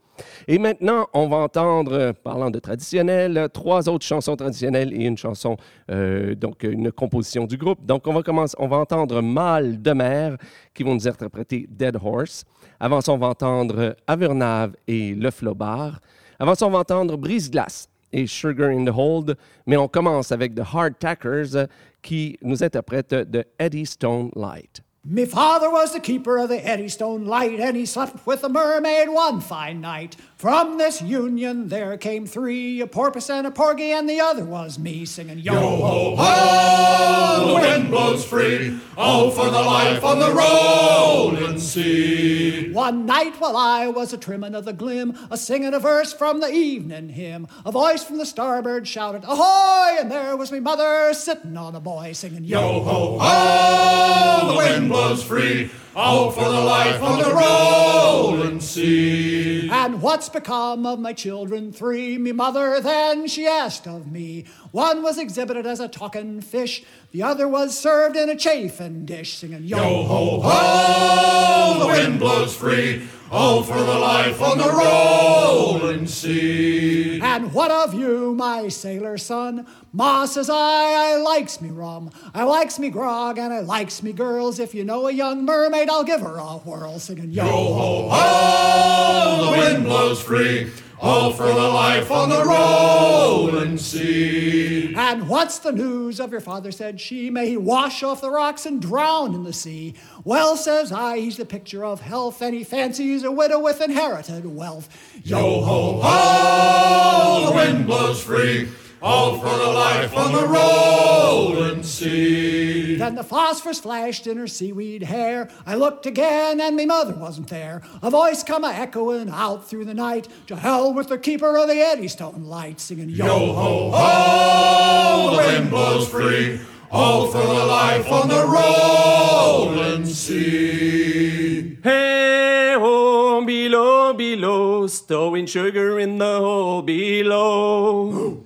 Et 0.48 0.58
maintenant, 0.58 1.06
on 1.12 1.28
va 1.28 1.38
entendre, 1.38 1.92
euh, 1.92 2.12
parlant 2.12 2.50
de 2.50 2.58
traditionnel, 2.58 3.48
trois 3.52 3.88
autres 3.88 4.04
chansons 4.04 4.36
traditionnelles 4.36 4.92
et 4.92 5.04
une 5.04 5.18
chanson, 5.18 5.56
euh, 5.90 6.34
donc 6.34 6.62
une 6.62 6.92
composition 6.92 7.46
du 7.46 7.56
groupe. 7.56 7.84
Donc, 7.84 8.06
on 8.06 8.12
va 8.12 8.22
commencer, 8.22 8.56
on 8.58 8.68
va 8.68 8.78
entendre 8.78 9.20
Mal 9.20 9.80
de 9.80 9.92
mer 9.92 10.36
qui 10.74 10.82
vont 10.82 10.94
nous 10.94 11.08
interpréter 11.08 11.66
Dead 11.68 11.96
Horse. 12.02 12.44
Avant 12.78 13.00
ça, 13.00 13.12
on 13.12 13.18
va 13.18 13.28
entendre 13.28 13.96
Avernave 14.06 14.74
et 14.86 15.14
Le 15.14 15.30
Flobard. 15.30 16.00
Avant 16.38 16.54
ça, 16.54 16.66
on 16.66 16.70
va 16.70 16.78
entendre 16.78 17.16
Brise-Glace 17.16 17.88
et 18.12 18.26
Sugar 18.26 18.70
in 18.70 18.84
the 18.84 18.94
Hold. 18.94 19.36
Mais 19.66 19.76
on 19.76 19.88
commence 19.88 20.32
avec 20.32 20.54
The 20.54 20.62
Hard 20.72 20.98
Tackers 20.98 21.56
euh, 21.56 21.66
qui 22.02 22.38
nous 22.42 22.62
interprètent 22.62 23.30
The 23.30 23.46
Eddystone 23.58 24.30
Light. 24.36 24.85
Me 25.08 25.24
father 25.24 25.70
was 25.70 25.92
the 25.92 26.00
keeper 26.00 26.36
of 26.36 26.48
the 26.48 26.66
Eddystone 26.66 27.26
Light, 27.26 27.60
and 27.60 27.76
he 27.76 27.86
slept 27.86 28.26
with 28.26 28.42
a 28.42 28.48
mermaid 28.48 29.08
one 29.08 29.40
fine 29.40 29.80
night. 29.80 30.16
From 30.34 30.78
this 30.78 31.00
union 31.00 31.68
there 31.68 31.96
came 31.96 32.26
three, 32.26 32.80
a 32.80 32.88
porpoise 32.88 33.30
and 33.30 33.46
a 33.46 33.52
porgy, 33.52 33.92
and 33.92 34.10
the 34.10 34.20
other 34.20 34.44
was 34.44 34.80
me, 34.80 35.04
singing 35.04 35.38
yo 35.38 35.54
ho 35.54 36.16
ho, 36.16 37.46
the 37.46 37.54
wind 37.54 37.88
blows 37.90 38.24
free. 38.24 38.78
Oh, 38.98 39.30
for 39.30 39.44
the 39.44 39.62
life 39.62 40.02
on 40.02 40.18
the 40.18 40.34
rolling 40.34 41.60
sea. 41.60 42.72
One 42.72 43.06
night 43.06 43.36
while 43.40 43.56
I 43.56 43.86
was 43.86 44.12
a 44.12 44.18
trimmin' 44.18 44.56
of 44.56 44.64
the 44.64 44.72
glim, 44.72 45.16
a 45.30 45.38
singing 45.38 45.72
a 45.72 45.78
verse 45.78 46.12
from 46.12 46.40
the 46.40 46.52
evening 46.52 47.10
hymn, 47.10 47.46
a 47.64 47.70
voice 47.70 48.02
from 48.02 48.18
the 48.18 48.26
starboard 48.26 48.88
shouted, 48.88 49.22
Ahoy! 49.24 49.98
And 50.00 50.10
there 50.10 50.36
was 50.36 50.50
me 50.50 50.58
mother 50.60 51.14
sitting 51.14 51.56
on 51.56 51.76
a 51.76 51.80
boy 51.80 52.12
singing 52.12 52.44
yo 52.44 52.80
ho 52.82 53.18
ho, 53.20 54.48
the 54.48 54.56
wind 54.56 54.90
blows 54.96 55.22
free. 55.22 55.70
Oh, 55.94 56.30
for 56.30 56.44
the 56.44 56.60
life 56.60 57.02
on 57.02 57.22
the 57.22 57.34
rolling 57.34 58.60
sea. 58.60 59.68
And 59.70 60.00
what's 60.02 60.28
become 60.28 60.84
of 60.86 60.98
my 60.98 61.12
children 61.12 61.72
three? 61.72 62.18
Me 62.18 62.32
mother 62.32 62.80
then 62.80 63.26
she 63.26 63.46
asked 63.46 63.86
of 63.86 64.10
me. 64.10 64.44
One 64.72 65.02
was 65.02 65.18
exhibited 65.18 65.66
as 65.66 65.80
a 65.80 65.88
talking 65.88 66.40
fish, 66.40 66.84
the 67.12 67.22
other 67.22 67.46
was 67.48 67.78
served 67.78 68.16
in 68.16 68.28
a 68.28 68.36
chafing 68.36 69.04
dish, 69.06 69.34
singing 69.34 69.64
Yo 69.64 69.76
ho 69.76 70.40
ho, 70.42 71.78
the 71.78 71.86
wind 71.86 72.18
blows 72.18 72.54
free. 72.54 73.06
All 73.30 73.62
for 73.62 73.78
the 73.78 73.98
life 73.98 74.40
on 74.40 74.58
the 74.58 74.70
rolling 74.70 76.06
sea. 76.06 77.20
And 77.20 77.52
what 77.52 77.70
of 77.70 77.94
you, 77.94 78.34
my 78.34 78.68
sailor 78.68 79.18
son? 79.18 79.66
Ma 79.92 80.26
says 80.26 80.48
I, 80.50 81.14
I 81.14 81.16
likes 81.16 81.60
me 81.60 81.70
rum, 81.70 82.10
I 82.34 82.44
likes 82.44 82.78
me 82.78 82.90
grog, 82.90 83.38
and 83.38 83.52
I 83.52 83.60
likes 83.60 84.02
me 84.02 84.12
girls. 84.12 84.58
If 84.58 84.74
you 84.74 84.84
know 84.84 85.08
a 85.08 85.12
young 85.12 85.44
mermaid, 85.44 85.88
I'll 85.88 86.04
give 86.04 86.20
her 86.20 86.36
a 86.36 86.58
whirl, 86.58 86.98
singing 86.98 87.30
yo 87.30 87.44
ho 87.44 88.08
ho, 88.10 89.44
the 89.44 89.50
wind 89.58 89.84
blows 89.84 90.22
free, 90.22 90.70
all 91.00 91.32
for 91.32 91.46
the 91.46 91.52
life 91.52 92.10
on 92.10 92.28
the 92.28 92.44
rolling 92.44 93.76
sea. 93.78 94.94
And 94.94 95.28
what's 95.28 95.58
the 95.58 95.72
news 95.72 96.20
of 96.20 96.32
your 96.32 96.40
father? 96.40 96.72
said 96.72 97.00
she. 97.00 97.30
May 97.30 97.50
he 97.50 97.56
wash 97.56 98.02
off 98.02 98.20
the 98.20 98.30
rocks 98.30 98.66
and 98.66 98.80
drown 98.80 99.34
in 99.34 99.44
the 99.44 99.52
sea. 99.52 99.94
Well, 100.24 100.56
says 100.56 100.90
I, 100.92 101.18
he's 101.18 101.36
the 101.36 101.44
picture 101.44 101.84
of 101.84 102.00
health, 102.00 102.40
and 102.40 102.54
he 102.54 102.64
fancies 102.64 103.22
a 103.24 103.30
widow 103.30 103.58
with 103.58 103.80
inherited 103.80 104.46
wealth. 104.46 104.88
Yo 105.22 105.60
ho 105.62 106.00
ho, 106.02 107.46
the 107.46 107.52
wind 107.52 107.86
blows 107.86 108.22
free, 108.22 108.68
all 109.06 109.38
for 109.38 109.56
the 109.56 109.70
life 109.70 110.16
on 110.16 110.32
the 110.32 110.46
rolling 110.48 111.84
sea. 111.84 112.96
Then 112.96 113.14
the 113.14 113.22
phosphorus 113.22 113.78
flashed 113.78 114.26
in 114.26 114.36
her 114.36 114.48
seaweed 114.48 115.04
hair. 115.04 115.48
I 115.64 115.76
looked 115.76 116.06
again, 116.06 116.60
and 116.60 116.74
me 116.74 116.86
mother 116.86 117.14
wasn't 117.14 117.46
there. 117.46 117.82
A 118.02 118.10
voice 118.10 118.42
come 118.42 118.64
a 118.64 118.70
echoing 118.70 119.30
out 119.30 119.68
through 119.68 119.84
the 119.84 119.94
night. 119.94 120.26
To 120.48 120.56
hell 120.56 120.92
with 120.92 121.08
the 121.08 121.18
keeper 121.18 121.56
of 121.56 121.68
the 121.68 121.80
Eddystone 121.80 122.46
light, 122.46 122.80
singing 122.80 123.10
yo, 123.10 123.26
Yo 123.26 123.52
ho 123.52 123.90
ho, 123.94 125.30
the 125.30 125.36
wind 125.36 125.70
blows 125.70 126.08
free, 126.08 126.60
all 126.90 127.28
for 127.28 127.46
the 127.46 127.64
life 127.64 128.10
on 128.10 128.28
the 128.28 128.44
rolling 128.44 130.04
sea. 130.04 131.78
Hey 131.84 132.74
ho, 132.76 133.44
below, 133.44 134.14
below, 134.14 134.88
stowing 134.88 135.46
sugar 135.46 136.00
in 136.00 136.18
the 136.18 136.38
hole 136.38 136.82
below. 136.82 138.42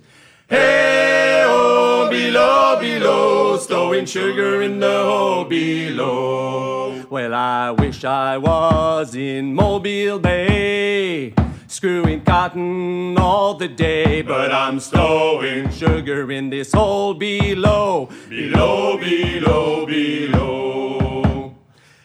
Hey 0.51 1.45
ho, 1.47 2.09
below, 2.09 2.77
below, 2.77 3.57
stowing 3.57 4.05
sugar 4.05 4.61
in 4.61 4.81
the 4.81 5.03
hole 5.03 5.45
below. 5.45 7.05
Well, 7.09 7.33
I 7.33 7.71
wish 7.71 8.03
I 8.03 8.37
was 8.37 9.15
in 9.15 9.55
Mobile 9.55 10.19
Bay. 10.19 11.33
Screwing 11.67 12.25
cotton 12.25 13.17
all 13.17 13.53
the 13.53 13.69
day, 13.69 14.23
but 14.23 14.51
I'm 14.51 14.81
stowing 14.81 15.69
sugar 15.71 16.29
in 16.29 16.49
this 16.49 16.73
hole 16.73 17.13
below. 17.13 18.09
Below, 18.27 18.97
below, 18.97 19.85
below. 19.85 21.55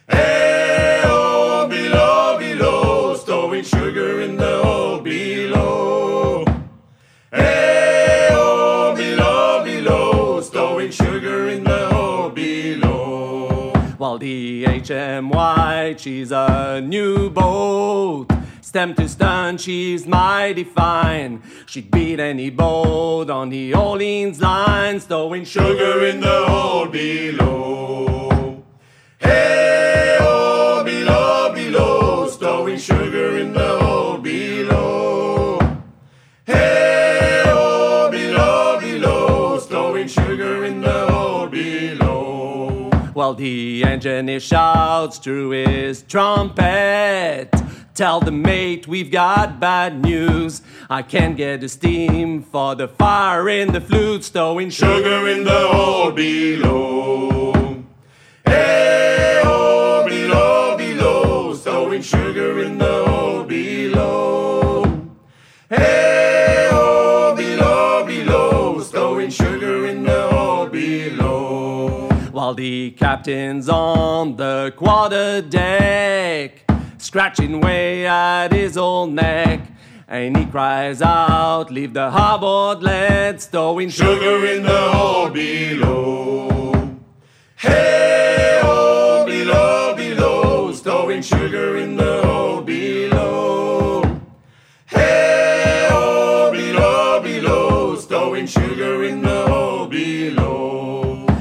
Hey, 0.08 1.02
oh, 1.04 1.66
below, 1.68 2.38
below, 2.38 3.05
the 14.86 14.94
HMY, 14.94 15.98
she's 15.98 16.30
a 16.30 16.80
new 16.80 17.30
boat. 17.30 18.26
Stem 18.60 18.94
to 18.94 19.08
stern, 19.08 19.58
she's 19.58 20.06
mighty 20.06 20.64
fine. 20.64 21.42
She'd 21.66 21.90
beat 21.90 22.20
any 22.20 22.50
boat 22.50 23.30
on 23.30 23.50
the 23.50 23.74
Orleans 23.74 24.40
line, 24.40 25.00
stowing 25.00 25.44
sugar 25.44 26.06
in 26.06 26.20
the 26.20 26.44
hole 26.46 26.86
below. 26.86 28.62
Hey, 29.18 29.95
While 43.26 43.34
the 43.34 43.82
engineer 43.82 44.38
shouts 44.38 45.18
through 45.18 45.50
his 45.50 46.02
trumpet. 46.02 47.48
Tell 47.92 48.20
the 48.20 48.30
mate 48.30 48.86
we've 48.86 49.10
got 49.10 49.58
bad 49.58 50.00
news. 50.00 50.62
I 50.88 51.02
can't 51.02 51.36
get 51.36 51.60
the 51.60 51.68
steam 51.68 52.44
for 52.44 52.76
the 52.76 52.86
fire 52.86 53.48
in 53.48 53.72
the 53.72 53.80
flute, 53.80 54.22
stowing 54.22 54.70
sugar. 54.70 55.02
Sugar 55.02 55.28
in 55.28 55.42
the 55.42 55.66
hole 55.66 56.12
below. 56.12 56.95
The 72.56 72.90
captain's 72.92 73.68
on 73.68 74.36
the 74.36 74.72
quarter 74.76 75.42
deck, 75.42 76.64
scratching 76.96 77.60
way 77.60 78.06
at 78.06 78.52
his 78.52 78.76
old 78.76 79.12
neck. 79.12 79.60
And 80.08 80.36
he 80.36 80.46
cries 80.46 81.02
out, 81.02 81.70
Leave 81.70 81.92
the 81.92 82.10
harbord 82.10 82.82
lead, 82.82 83.40
stowing 83.40 83.90
sugar. 83.90 84.14
Sugar 84.14 84.46
in 84.46 84.62
the 84.62 84.90
hole 84.90 85.28
below. 85.28 86.96
Hey, 87.56 88.60
oh, 88.62 89.24
below, 89.26 89.94
below, 89.94 90.72
stowing 90.72 91.22
sugar 91.22 91.76
in 91.76 91.96
the 91.96 92.25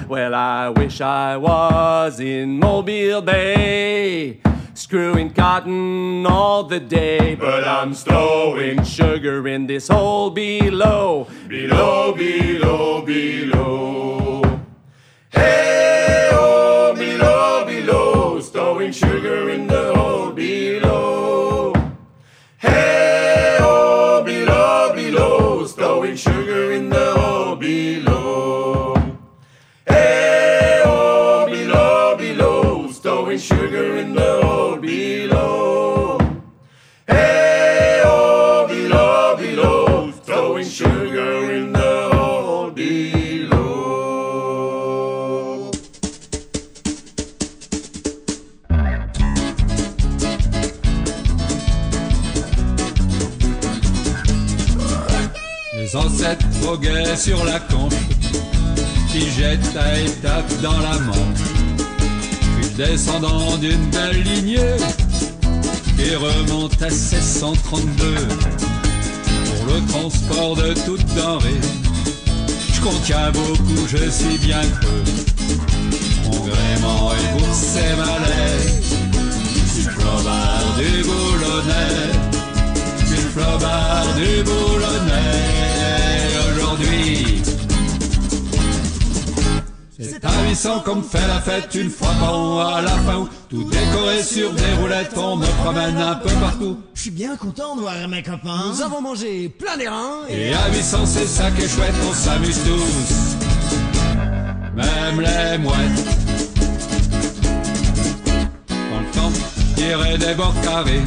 Well, 0.07 0.35
I 0.35 0.69
wish 0.69 1.01
I 1.01 1.35
was 1.35 2.19
in 2.19 2.59
Mobile 2.59 3.23
Bay, 3.23 4.39
screwing 4.75 5.33
cotton 5.33 6.27
all 6.27 6.63
the 6.63 6.79
day. 6.79 7.33
But 7.33 7.67
I'm 7.67 7.95
stowing 7.95 8.83
sugar 8.83 9.47
in 9.47 9.65
this 9.65 9.87
hole 9.87 10.29
below. 10.29 11.27
below, 11.47 12.13
below, 12.13 13.01
below. 13.01 14.61
Hey, 15.31 16.29
oh, 16.33 16.93
below, 16.95 17.65
below, 17.65 18.39
stowing 18.41 18.91
sugar 18.91 19.49
in 19.49 19.65
the 19.65 19.74
Les 55.95 56.01
ancêtres 56.01 56.45
voguaient 56.61 57.15
sur 57.15 57.45
la 57.45 57.57
conche, 57.57 57.93
qui 59.09 59.31
jette 59.31 59.77
à 59.77 59.97
étapes 59.97 60.61
dans 60.61 60.77
la 60.79 60.99
Manche. 60.99 61.39
Puis 62.57 62.69
descendant 62.75 63.55
d'une 63.57 63.89
belle 63.91 64.21
lignée, 64.23 64.75
qui 65.97 66.15
remonte 66.15 66.81
à 66.81 66.89
1632, 66.89 68.15
pour 69.45 69.73
le 69.73 69.87
transport 69.87 70.55
de 70.57 70.73
toutes 70.85 71.05
denrées. 71.15 71.61
Je 72.73 72.81
contiens 72.81 73.31
beaucoup, 73.31 73.87
je 73.87 74.09
suis 74.09 74.37
bien 74.39 74.61
creux. 74.81 75.03
Mon 76.25 76.39
gréement 76.39 77.11
et 77.13 77.39
bourse 77.39 77.77
et 77.77 77.95
malais, 77.95 78.67
du 79.75 79.81
flobard 79.83 80.75
du 80.77 81.03
boulonnais. 81.03 82.11
Une 83.11 83.29
flobard 83.31 84.07
du 84.17 84.43
boulonnais 84.43 85.74
aujourd'hui. 86.75 87.41
C'est 89.97 90.25
à 90.25 90.43
800 90.49 90.81
qu'on 90.81 90.95
me 90.95 91.03
fait 91.03 91.25
la 91.27 91.39
fête 91.39 91.73
une 91.75 91.89
fois 91.89 92.11
par 92.19 92.37
an 92.37 92.59
à 92.59 92.81
la 92.81 92.89
fin. 92.89 93.27
Tout 93.49 93.63
décoré 93.63 94.21
sur 94.21 94.53
des 94.53 94.73
roulettes, 94.81 95.17
on 95.17 95.37
me 95.37 95.45
promène 95.63 95.97
un 95.97 96.15
peu 96.15 96.29
partout. 96.41 96.79
Je 96.93 97.01
suis 97.01 97.11
bien 97.11 97.35
content 97.37 97.75
de 97.75 97.81
voir 97.81 97.95
mes 98.09 98.21
copains. 98.21 98.71
Nous 98.71 98.81
avons 98.81 99.01
mangé 99.01 99.49
plein 99.49 99.77
les 99.77 99.87
reins 99.87 100.21
et 100.29 100.49
Et 100.49 100.53
à 100.53 100.69
800 100.69 101.05
c'est 101.05 101.27
ça 101.27 101.49
qui 101.51 101.63
est 101.63 101.69
chouette, 101.69 101.93
on 102.09 102.13
s'amuse 102.13 102.59
tous. 102.63 103.35
Même 104.75 105.21
les 105.21 105.57
mouettes. 105.57 106.05
Dans 108.67 108.99
le 108.99 109.11
temps, 109.13 109.31
il 109.57 109.73
tirais 109.75 110.17
des 110.17 110.33
bords 110.35 110.61
carrés. 110.61 111.03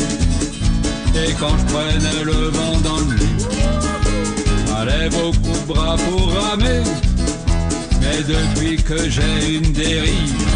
Et 1.15 1.33
quand 1.39 1.57
je 1.59 1.65
prenais 1.73 2.25
le 2.25 2.49
vent 2.49 2.79
dans 2.85 2.99
le 3.01 3.15
lit, 3.17 3.58
fallait 4.89 5.09
beaucoup 5.11 5.59
de 5.59 5.67
bras 5.67 5.97
pour 5.97 6.33
ramer. 6.33 6.83
Mais 8.01 8.23
depuis 8.23 8.77
que 8.83 9.09
j'ai 9.09 9.57
une 9.57 9.73
dérive, 9.73 10.47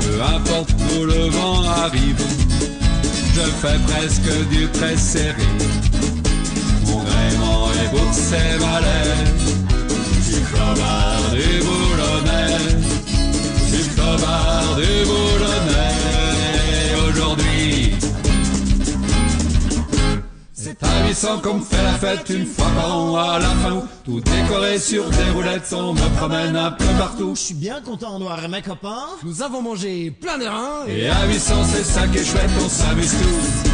peu 0.00 0.22
importe 0.22 0.70
où 0.72 1.04
le 1.04 1.28
vent 1.28 1.62
arrive, 1.84 2.22
je 3.34 3.40
fais 3.40 3.78
presque 3.88 4.48
du 4.50 4.68
très 4.68 4.96
serré. 4.96 5.48
Mon 6.86 7.02
gréement 7.02 7.68
est 7.82 7.90
pour 7.90 8.12
ses 8.12 8.58
malais, 8.64 9.14
du 10.26 10.40
flobard 10.50 11.30
du 11.32 11.58
boulonnais, 11.66 12.58
du 13.70 13.82
flobard 13.90 14.76
du 14.76 15.04
boulonnais. 15.08 15.75
C'est 20.80 20.86
à 20.86 21.06
800 21.06 21.40
qu'on 21.40 21.54
me 21.54 21.64
fait 21.64 21.82
la 21.82 21.92
fête 21.92 22.28
une 22.30 22.46
fois 22.46 22.66
par 22.74 22.96
an 22.96 23.16
à 23.16 23.38
la 23.38 23.48
fin. 23.48 23.82
Tout 24.04 24.20
décoré 24.20 24.78
sur 24.78 25.08
des 25.08 25.30
roulettes, 25.34 25.72
on 25.72 25.94
me 25.94 26.16
promène 26.16 26.56
un 26.56 26.70
peu 26.70 26.84
partout. 26.98 27.32
Je 27.34 27.40
suis 27.40 27.54
bien 27.54 27.80
content, 27.80 28.18
Noir 28.18 28.44
et 28.44 28.48
mes 28.48 28.62
copains. 28.62 29.06
Nous 29.22 29.42
avons 29.42 29.62
mangé 29.62 30.10
plein 30.10 30.38
d'airain 30.38 30.86
Et 30.86 31.08
à 31.08 31.26
800 31.26 31.54
c'est 31.64 31.84
ça 31.84 32.06
qui 32.08 32.18
est 32.18 32.24
chouette, 32.24 32.50
on 32.64 32.68
s'amuse 32.68 33.12
tous. 33.12 33.70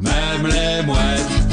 Même 0.00 0.46
les 0.46 0.82
mouettes. 0.86 1.45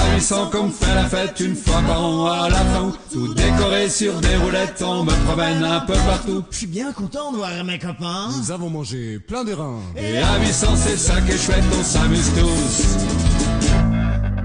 C'est 0.00 0.10
à 0.10 0.14
800 0.14 0.50
qu'on 0.50 0.64
me 0.64 0.70
fait 0.70 0.94
la 0.94 1.04
fête 1.04 1.40
une 1.40 1.54
fois 1.54 1.80
par 1.86 2.02
an 2.02 2.26
à 2.26 2.48
la 2.48 2.56
fin. 2.56 2.92
Tout 3.12 3.34
décoré 3.34 3.88
sur 3.88 4.14
des 4.20 4.36
roulettes, 4.36 4.82
on 4.84 5.04
me 5.04 5.12
promène 5.26 5.64
un 5.64 5.80
peu 5.80 5.94
partout. 5.94 6.44
Je 6.50 6.58
suis 6.58 6.66
bien 6.66 6.92
content, 6.92 7.32
Noir 7.32 7.50
et 7.52 7.62
mes 7.62 7.78
copains. 7.78 8.28
Nous 8.38 8.50
avons 8.50 8.70
mangé 8.70 9.18
plein 9.18 9.44
d'airain. 9.44 9.80
Et 9.96 10.18
à 10.18 10.38
800 10.40 10.66
c'est 10.76 10.96
ça 10.96 11.20
qui 11.20 11.32
est 11.32 11.38
chouette, 11.38 11.64
on 11.78 11.82
s'amuse 11.82 12.30
tous. 12.34 12.96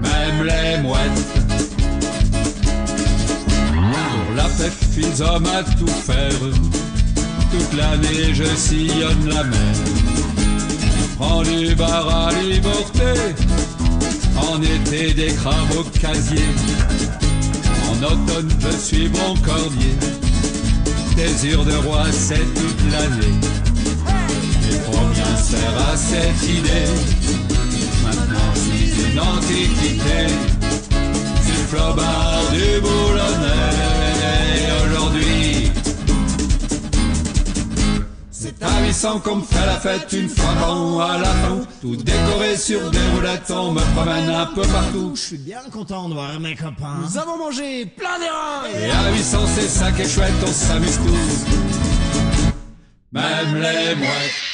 Même 0.00 0.44
les 0.44 0.82
mouettes. 0.82 1.26
Pour 3.74 4.34
la 4.36 4.44
fête, 4.44 4.72
ils 4.96 5.22
hommes 5.22 5.46
à 5.46 5.62
tout 5.62 5.86
faire. 5.86 6.32
Toute 7.50 7.78
l'année 7.78 8.34
je 8.34 8.44
sillonne 8.56 9.28
la 9.28 9.44
mer. 9.44 9.74
Prends 11.18 11.42
du 11.42 11.74
bar 11.74 12.26
à 12.26 12.32
liberté. 12.32 13.34
En 14.48 14.62
été 14.62 15.12
des 15.12 15.32
crabes 15.34 15.72
au 15.78 15.82
casier. 15.98 16.46
En 17.90 18.02
automne 18.02 18.50
je 18.60 18.76
suis 18.76 19.08
bon 19.08 19.34
cordier. 19.44 19.94
Désir 21.16 21.64
de 21.64 21.74
roi 21.86 22.04
c'est 22.12 22.46
toute 22.54 22.92
l'année. 22.92 23.34
Et 24.70 24.78
combien 24.90 25.36
sert 25.36 25.76
à 25.92 25.96
cette 25.96 26.42
idée 26.48 26.90
Maintenant 28.04 28.52
c'est 28.54 29.10
une 29.10 29.20
antiquité 29.20 30.26
Du 31.46 31.52
flobard 31.68 32.42
du 32.52 32.80
boulonnais 32.80 34.05
C'est 38.58 38.64
à 38.64 38.82
800 38.86 39.20
qu'on 39.20 39.36
me 39.36 39.42
fait 39.42 39.66
la 39.66 39.76
fête 39.76 40.10
une 40.12 40.28
fois 40.28 40.52
par 40.58 40.72
an 40.72 41.00
à 41.00 41.18
la 41.18 41.24
fin. 41.26 41.60
Tout 41.82 41.96
décoré 41.96 42.56
sur 42.56 42.90
des 42.90 42.98
roulettes, 43.14 43.50
on 43.50 43.72
me 43.72 43.80
promène 43.94 44.30
un 44.30 44.46
peu 44.46 44.62
partout. 44.62 45.12
Je 45.14 45.20
suis 45.20 45.38
bien 45.38 45.60
content, 45.72 46.08
Noir 46.08 46.34
et 46.34 46.38
mes 46.38 46.54
copains. 46.54 46.96
Nous 47.02 47.18
avons 47.18 47.36
mangé 47.36 47.86
plein 47.86 48.18
d'airain 48.18 48.64
Et 48.74 48.90
à 48.90 49.12
800 49.12 49.38
c'est 49.54 49.68
ça 49.68 49.92
qui 49.92 50.02
est 50.02 50.08
chouette, 50.08 50.32
on 50.42 50.52
s'amuse 50.52 50.98
tous. 50.98 51.44
Même 53.12 53.54
les 53.54 53.94
mouettes 53.94 54.45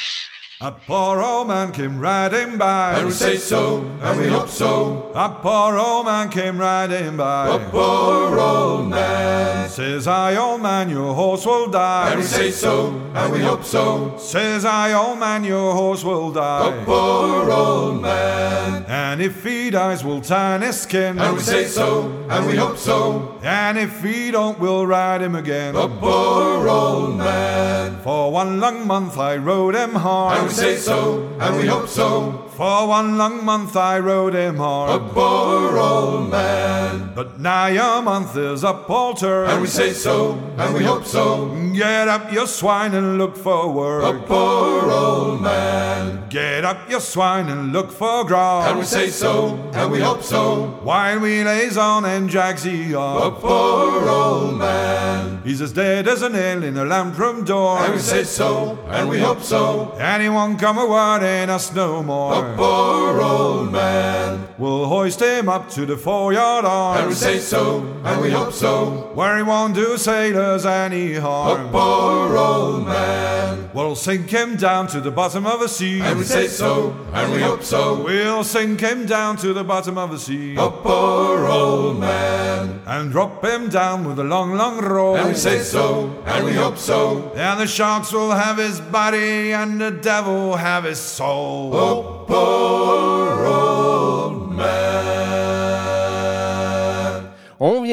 A 0.61 0.71
poor 0.71 1.19
old 1.19 1.47
man 1.47 1.71
came 1.71 1.99
riding 1.99 2.57
by. 2.57 2.93
And 2.93 3.07
we 3.07 3.11
say 3.11 3.37
so, 3.37 3.79
and 4.01 4.19
we 4.19 4.27
hope 4.27 4.47
so. 4.47 5.11
A 5.15 5.27
poor 5.27 5.77
old 5.77 6.05
man 6.05 6.29
came 6.29 6.59
riding 6.59 7.17
by. 7.17 7.55
A 7.55 7.69
poor 7.69 8.39
old 8.39 8.87
man. 8.87 9.67
Says 9.67 10.07
I, 10.07 10.35
old 10.35 10.61
man, 10.61 10.89
your 10.89 11.15
horse 11.15 11.45
will 11.45 11.69
die. 11.69 12.11
And 12.11 12.19
we 12.19 12.25
say 12.25 12.51
so, 12.51 12.89
and 13.15 13.33
we 13.33 13.39
hope 13.39 13.63
so. 13.63 14.15
Says 14.19 14.63
I, 14.63 14.93
old 14.93 15.17
man, 15.17 15.43
your 15.43 15.73
horse 15.73 16.03
will 16.03 16.31
die. 16.31 16.81
A 16.81 16.85
poor 16.85 17.51
old 17.51 18.01
man. 18.01 18.85
And 18.87 19.21
if 19.21 19.43
he 19.43 19.71
dies, 19.71 20.03
we'll 20.03 20.21
tan 20.21 20.61
his 20.61 20.79
skin. 20.79 21.17
And 21.19 21.35
we 21.35 21.41
say 21.41 21.65
so, 21.65 22.25
and 22.29 22.45
we 22.45 22.55
hope 22.55 22.77
so. 22.77 23.39
And 23.41 23.77
if 23.77 24.03
he 24.03 24.29
don't, 24.29 24.59
we'll 24.59 24.85
ride 24.85 25.21
him 25.21 25.35
again. 25.35 25.75
A 25.75 25.87
poor 25.87 26.67
old 26.69 27.17
man. 27.17 27.99
For 28.01 28.31
one 28.31 28.59
long 28.59 28.85
month 28.85 29.17
I 29.17 29.35
rode 29.37 29.75
him 29.75 29.95
hard. 29.95 30.42
And 30.43 30.49
we 30.49 30.55
say 30.57 30.75
so, 30.75 31.25
and 31.39 31.55
we 31.55 31.67
hope 31.67 31.87
so. 31.87 32.49
For 32.57 32.85
one 32.85 33.17
long 33.17 33.45
month 33.45 33.77
I 33.77 33.97
rode 33.99 34.33
him 34.35 34.59
A 34.89 34.99
poor 34.99 35.77
old 35.77 36.29
man. 36.31 37.13
But 37.15 37.39
now 37.39 37.67
your 37.67 38.01
month 38.01 38.35
is 38.35 38.61
up, 38.65 38.89
Walter. 38.89 39.45
And 39.45 39.61
we 39.61 39.67
say 39.67 39.93
so, 39.93 40.33
and 40.57 40.73
we 40.75 40.83
hope 40.83 41.05
so. 41.05 41.47
Get 41.73 42.09
up, 42.09 42.33
you 42.33 42.45
swine, 42.45 42.93
and 42.93 43.17
look 43.17 43.37
for 43.37 43.73
A 44.01 44.19
poor 44.19 44.91
old 44.91 45.41
man. 45.41 46.22
Get 46.33 46.65
up, 46.65 46.89
you 46.89 46.99
swine, 46.99 47.47
and 47.49 47.71
look 47.71 47.91
for 47.91 48.23
grass. 48.25 48.67
And 48.67 48.79
we 48.79 48.85
say 48.85 49.09
so, 49.11 49.53
and 49.75 49.91
we 49.91 49.99
hope 49.99 50.23
so. 50.23 50.65
While 50.81 51.19
we 51.19 51.43
lays 51.43 51.77
on 51.77 52.05
and 52.05 52.27
drags 52.27 52.63
he 52.63 52.93
A 52.93 52.97
off. 52.97 53.39
poor 53.39 54.09
old 54.09 54.57
man. 54.57 55.43
He's 55.43 55.61
as 55.61 55.73
dead 55.73 56.07
as 56.07 56.23
a 56.23 56.29
nail 56.29 56.63
in 56.63 56.75
a 56.75 56.85
lamp 56.85 57.19
room 57.19 57.45
door. 57.45 57.77
And 57.77 57.93
we 57.93 57.99
say 57.99 58.23
so, 58.23 58.79
and 58.87 59.09
we 59.09 59.19
hope 59.19 59.41
so. 59.43 59.91
Anyone 59.99 60.57
come 60.57 60.79
a 60.79 60.87
wording 60.87 61.51
us 61.51 61.71
no 61.75 61.97
A 61.97 62.03
more. 62.03 62.53
poor 62.57 63.21
old 63.21 63.71
man. 63.71 64.47
We'll 64.57 64.87
hoist 64.87 65.21
him 65.21 65.47
up 65.49 65.69
to 65.71 65.85
the 65.85 65.97
foreyard 65.97 66.65
arm. 66.65 66.97
And 66.97 67.09
we 67.09 67.13
say 67.13 67.37
so, 67.37 67.81
and 68.05 68.19
we 68.21 68.31
hope 68.31 68.53
so. 68.53 69.11
Where 69.13 69.37
he 69.37 69.43
won't 69.43 69.75
do 69.75 69.97
sailors 69.99 70.65
any 70.65 71.13
A 71.17 71.21
harm. 71.21 71.69
poor 71.69 72.35
old 72.35 72.87
man. 72.87 73.69
We'll 73.75 73.95
sink 73.95 74.31
him 74.31 74.55
down 74.55 74.87
to 74.87 74.99
the 75.01 75.11
bottom 75.11 75.45
of 75.45 75.59
the 75.59 75.67
sea. 75.67 75.99
And 76.01 76.22
we 76.23 76.29
say 76.29 76.47
so, 76.47 76.95
and 77.11 77.33
we 77.33 77.41
hope 77.41 77.63
so. 77.63 78.01
We'll 78.01 78.45
sink 78.45 78.79
him 78.79 79.05
down 79.05 79.35
to 79.37 79.53
the 79.53 79.63
bottom 79.63 79.97
of 79.97 80.11
the 80.11 80.17
sea. 80.17 80.55
A 80.55 80.69
poor 80.69 81.45
old 81.47 81.99
man. 81.99 82.81
And 82.85 83.11
drop 83.11 83.43
him 83.43 83.67
down 83.67 84.05
with 84.05 84.19
a 84.19 84.23
long, 84.23 84.55
long 84.55 84.79
roll. 84.79 85.17
And 85.17 85.29
we 85.29 85.35
say 85.35 85.59
so, 85.59 86.23
and 86.25 86.45
we 86.45 86.53
hope 86.53 86.77
so. 86.77 87.33
And 87.35 87.59
the 87.59 87.67
sharks 87.67 88.13
will 88.13 88.31
have 88.31 88.57
his 88.57 88.79
body 88.79 89.51
and 89.51 89.81
the 89.81 89.91
devil 89.91 90.55
have 90.55 90.85
his 90.85 90.99
soul. 90.99 91.73
A 91.73 92.25
poor 92.25 93.45
old 93.45 94.55
man. 94.55 95.32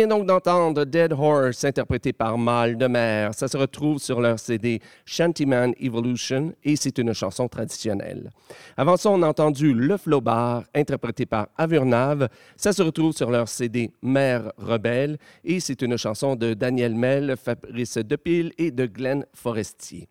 Vient 0.00 0.08
donc 0.08 0.24
d'entendre 0.24 0.86
Dead 0.86 1.12
Horse 1.12 1.62
interprété 1.62 2.14
par 2.14 2.38
Mal 2.38 2.78
de 2.78 2.86
Mer. 2.86 3.34
Ça 3.34 3.48
se 3.48 3.56
retrouve 3.58 3.98
sur 3.98 4.18
leur 4.18 4.38
CD 4.38 4.80
Shantyman 5.04 5.74
Evolution 5.78 6.54
et 6.64 6.74
c'est 6.76 6.96
une 6.96 7.12
chanson 7.12 7.48
traditionnelle. 7.48 8.30
Avant 8.78 8.96
ça, 8.96 9.10
on 9.10 9.20
a 9.20 9.28
entendu 9.28 9.74
Le 9.74 10.20
Bar 10.20 10.64
interprété 10.74 11.26
par 11.26 11.48
Avurnave. 11.58 12.30
Ça 12.56 12.72
se 12.72 12.80
retrouve 12.80 13.12
sur 13.12 13.30
leur 13.30 13.46
CD 13.46 13.90
Mère 14.00 14.52
Rebelle 14.56 15.18
et 15.44 15.60
c'est 15.60 15.82
une 15.82 15.98
chanson 15.98 16.34
de 16.34 16.54
Daniel 16.54 16.94
Mel, 16.94 17.36
Fabrice 17.36 17.98
Depille 17.98 18.52
et 18.56 18.70
de 18.70 18.86
Glenn 18.86 19.26
Forestier. 19.34 20.08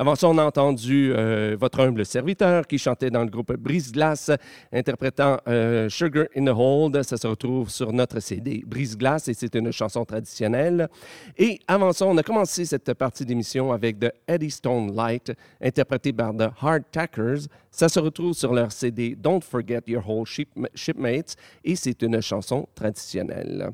Avant 0.00 0.14
ça, 0.14 0.28
on 0.28 0.38
a 0.38 0.44
entendu 0.44 1.12
euh, 1.12 1.56
votre 1.58 1.80
humble 1.80 2.06
serviteur 2.06 2.68
qui 2.68 2.78
chantait 2.78 3.10
dans 3.10 3.24
le 3.24 3.30
groupe 3.30 3.52
Brise 3.56 3.90
Glace, 3.90 4.30
interprétant 4.72 5.38
euh, 5.48 5.88
Sugar 5.88 6.26
in 6.36 6.44
the 6.44 6.54
Hold. 6.56 7.02
Ça 7.02 7.16
se 7.16 7.26
retrouve 7.26 7.68
sur 7.68 7.92
notre 7.92 8.20
CD 8.20 8.62
Brise 8.64 8.96
Glace 8.96 9.26
et 9.26 9.34
c'est 9.34 9.56
une 9.56 9.72
chanson 9.72 10.04
traditionnelle. 10.04 10.88
Et 11.36 11.58
avant 11.66 11.92
ça, 11.92 12.06
on 12.06 12.16
a 12.16 12.22
commencé 12.22 12.64
cette 12.64 12.94
partie 12.94 13.24
d'émission 13.24 13.72
avec 13.72 13.98
de 13.98 14.12
Eddie 14.28 14.52
Stone 14.52 14.94
Light, 14.94 15.32
interprété 15.60 16.12
par 16.12 16.32
The 16.32 16.48
Hard 16.62 16.84
Tackers. 16.92 17.48
Ça 17.72 17.88
se 17.88 17.98
retrouve 17.98 18.34
sur 18.34 18.54
leur 18.54 18.70
CD 18.70 19.16
Don't 19.16 19.40
Forget 19.42 19.82
Your 19.88 20.08
Whole 20.08 20.26
Shipmates 20.76 21.34
et 21.64 21.74
c'est 21.74 22.00
une 22.02 22.20
chanson 22.22 22.68
traditionnelle. 22.76 23.70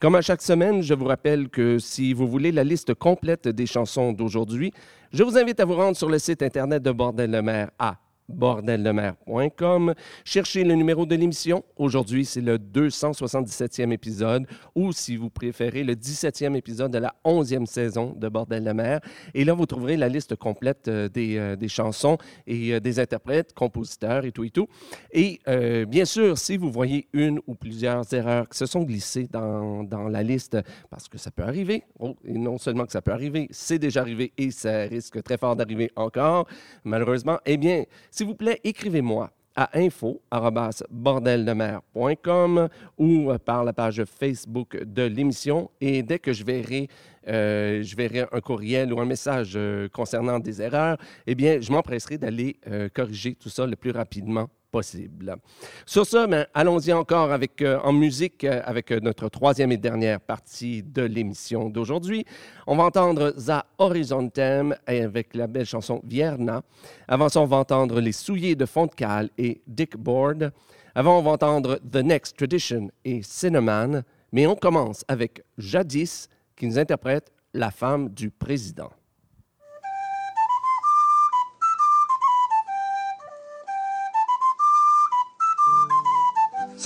Comme 0.00 0.14
à 0.14 0.22
chaque 0.22 0.40
semaine, 0.40 0.82
je 0.82 0.94
vous 0.94 1.04
rappelle 1.04 1.50
que 1.50 1.78
si 1.78 2.14
vous 2.14 2.26
voulez 2.26 2.50
la 2.50 2.64
liste 2.64 2.94
complète 2.94 3.46
des 3.46 3.66
chansons 3.66 4.12
d'aujourd'hui, 4.12 4.72
je 5.12 5.22
vous 5.22 5.38
invite 5.38 5.60
à 5.60 5.64
vous 5.66 5.74
rendre 5.74 5.96
sur 5.96 6.08
le 6.08 6.18
site 6.18 6.42
Internet 6.42 6.82
de 6.82 6.92
Bordel 6.92 7.30
de 7.30 7.40
Mer 7.40 7.70
à 7.78 7.96
bordeldemer.com. 8.28 9.94
Cherchez 10.24 10.64
le 10.64 10.74
numéro 10.74 11.06
de 11.06 11.14
l'émission. 11.14 11.64
Aujourd'hui, 11.76 12.24
c'est 12.24 12.40
le 12.40 12.58
277e 12.58 13.92
épisode 13.92 14.46
ou, 14.74 14.92
si 14.92 15.16
vous 15.16 15.30
préférez, 15.30 15.84
le 15.84 15.94
17e 15.94 16.56
épisode 16.56 16.92
de 16.92 16.98
la 16.98 17.14
11e 17.24 17.66
saison 17.66 18.14
de 18.16 18.28
Bordel 18.28 18.64
de 18.64 18.72
mer. 18.72 19.00
Et 19.34 19.44
là, 19.44 19.52
vous 19.52 19.66
trouverez 19.66 19.96
la 19.96 20.08
liste 20.08 20.36
complète 20.36 20.88
euh, 20.88 21.08
des, 21.08 21.36
euh, 21.36 21.56
des, 21.56 21.68
chansons 21.68 22.18
et 22.46 22.74
euh, 22.74 22.80
des 22.80 22.98
interprètes, 23.00 23.52
compositeurs 23.54 24.24
et 24.24 24.32
tout 24.32 24.44
et 24.44 24.50
tout. 24.50 24.68
Et 25.12 25.40
bien 25.86 26.04
sûr, 26.04 26.36
si 26.38 26.56
vous 26.56 26.70
voyez 26.70 27.08
une 27.12 27.40
ou 27.46 27.54
plusieurs 27.54 28.12
erreurs 28.12 28.48
qui 28.48 28.58
se 28.58 28.66
sont 28.66 28.82
glissées 28.82 29.28
dans, 29.30 29.84
dans 29.84 30.08
la 30.08 30.22
liste, 30.22 30.56
parce 30.90 31.08
que 31.08 31.18
ça 31.18 31.30
peut 31.30 31.42
arriver, 31.42 31.84
oh, 31.98 32.16
et 32.24 32.38
non 32.38 32.58
seulement 32.58 32.84
que 32.84 32.92
ça 32.92 33.02
peut 33.02 33.12
arriver, 33.12 33.48
c'est 33.50 33.78
déjà 33.78 34.00
arrivé 34.00 34.32
et 34.36 34.50
ça 34.50 34.82
risque 34.82 35.22
très 35.22 35.38
fort 35.38 35.56
d'arriver 35.56 35.90
encore, 35.96 36.46
malheureusement, 36.84 37.38
eh 37.46 37.56
bien, 37.56 37.84
s'il 38.16 38.26
vous 38.28 38.34
plaît, 38.34 38.60
écrivez-moi 38.64 39.30
à 39.54 39.78
info.bordeldemer.com 39.78 42.68
ou 42.96 43.30
par 43.44 43.62
la 43.62 43.74
page 43.74 44.02
Facebook 44.04 44.82
de 44.82 45.02
l'émission. 45.02 45.70
Et 45.82 46.02
dès 46.02 46.18
que 46.18 46.32
je 46.32 46.42
verrai, 46.42 46.88
euh, 47.28 47.82
je 47.82 47.94
verrai 47.94 48.24
un 48.32 48.40
courriel 48.40 48.90
ou 48.94 49.00
un 49.00 49.04
message 49.04 49.52
euh, 49.54 49.90
concernant 49.90 50.38
des 50.38 50.62
erreurs, 50.62 50.96
eh 51.26 51.34
bien, 51.34 51.60
je 51.60 51.70
m'empresserai 51.70 52.16
d'aller 52.16 52.56
euh, 52.68 52.88
corriger 52.88 53.34
tout 53.34 53.50
ça 53.50 53.66
le 53.66 53.76
plus 53.76 53.90
rapidement 53.90 54.48
possible. 54.70 55.36
Sur 55.84 56.06
ce, 56.06 56.46
allons-y 56.54 56.92
encore 56.92 57.32
avec, 57.32 57.62
euh, 57.62 57.78
en 57.82 57.92
musique 57.92 58.44
euh, 58.44 58.60
avec 58.64 58.90
euh, 58.90 59.00
notre 59.00 59.28
troisième 59.28 59.72
et 59.72 59.76
dernière 59.76 60.20
partie 60.20 60.82
de 60.82 61.02
l'émission 61.02 61.68
d'aujourd'hui. 61.68 62.24
On 62.66 62.76
va 62.76 62.84
entendre 62.84 63.32
Za 63.36 63.66
Horizontem 63.78 64.76
avec 64.86 65.34
la 65.34 65.46
belle 65.46 65.66
chanson 65.66 66.00
Vierna. 66.04 66.62
Avant 67.08 67.28
ça, 67.28 67.40
on 67.40 67.46
va 67.46 67.56
entendre 67.56 68.00
Les 68.00 68.12
Souillés 68.12 68.54
de 68.54 68.66
Fontcal 68.66 69.30
et 69.38 69.60
Dick 69.66 69.96
Board. 69.96 70.52
Avant, 70.94 71.18
on 71.18 71.22
va 71.22 71.32
entendre 71.32 71.78
The 71.90 71.96
Next 71.96 72.36
Tradition 72.36 72.90
et 73.04 73.22
Cinnamon. 73.22 74.02
Mais 74.32 74.46
on 74.46 74.56
commence 74.56 75.04
avec 75.08 75.42
Jadis 75.58 76.28
qui 76.56 76.66
nous 76.66 76.78
interprète 76.78 77.32
La 77.54 77.70
femme 77.70 78.08
du 78.08 78.30
président. 78.30 78.90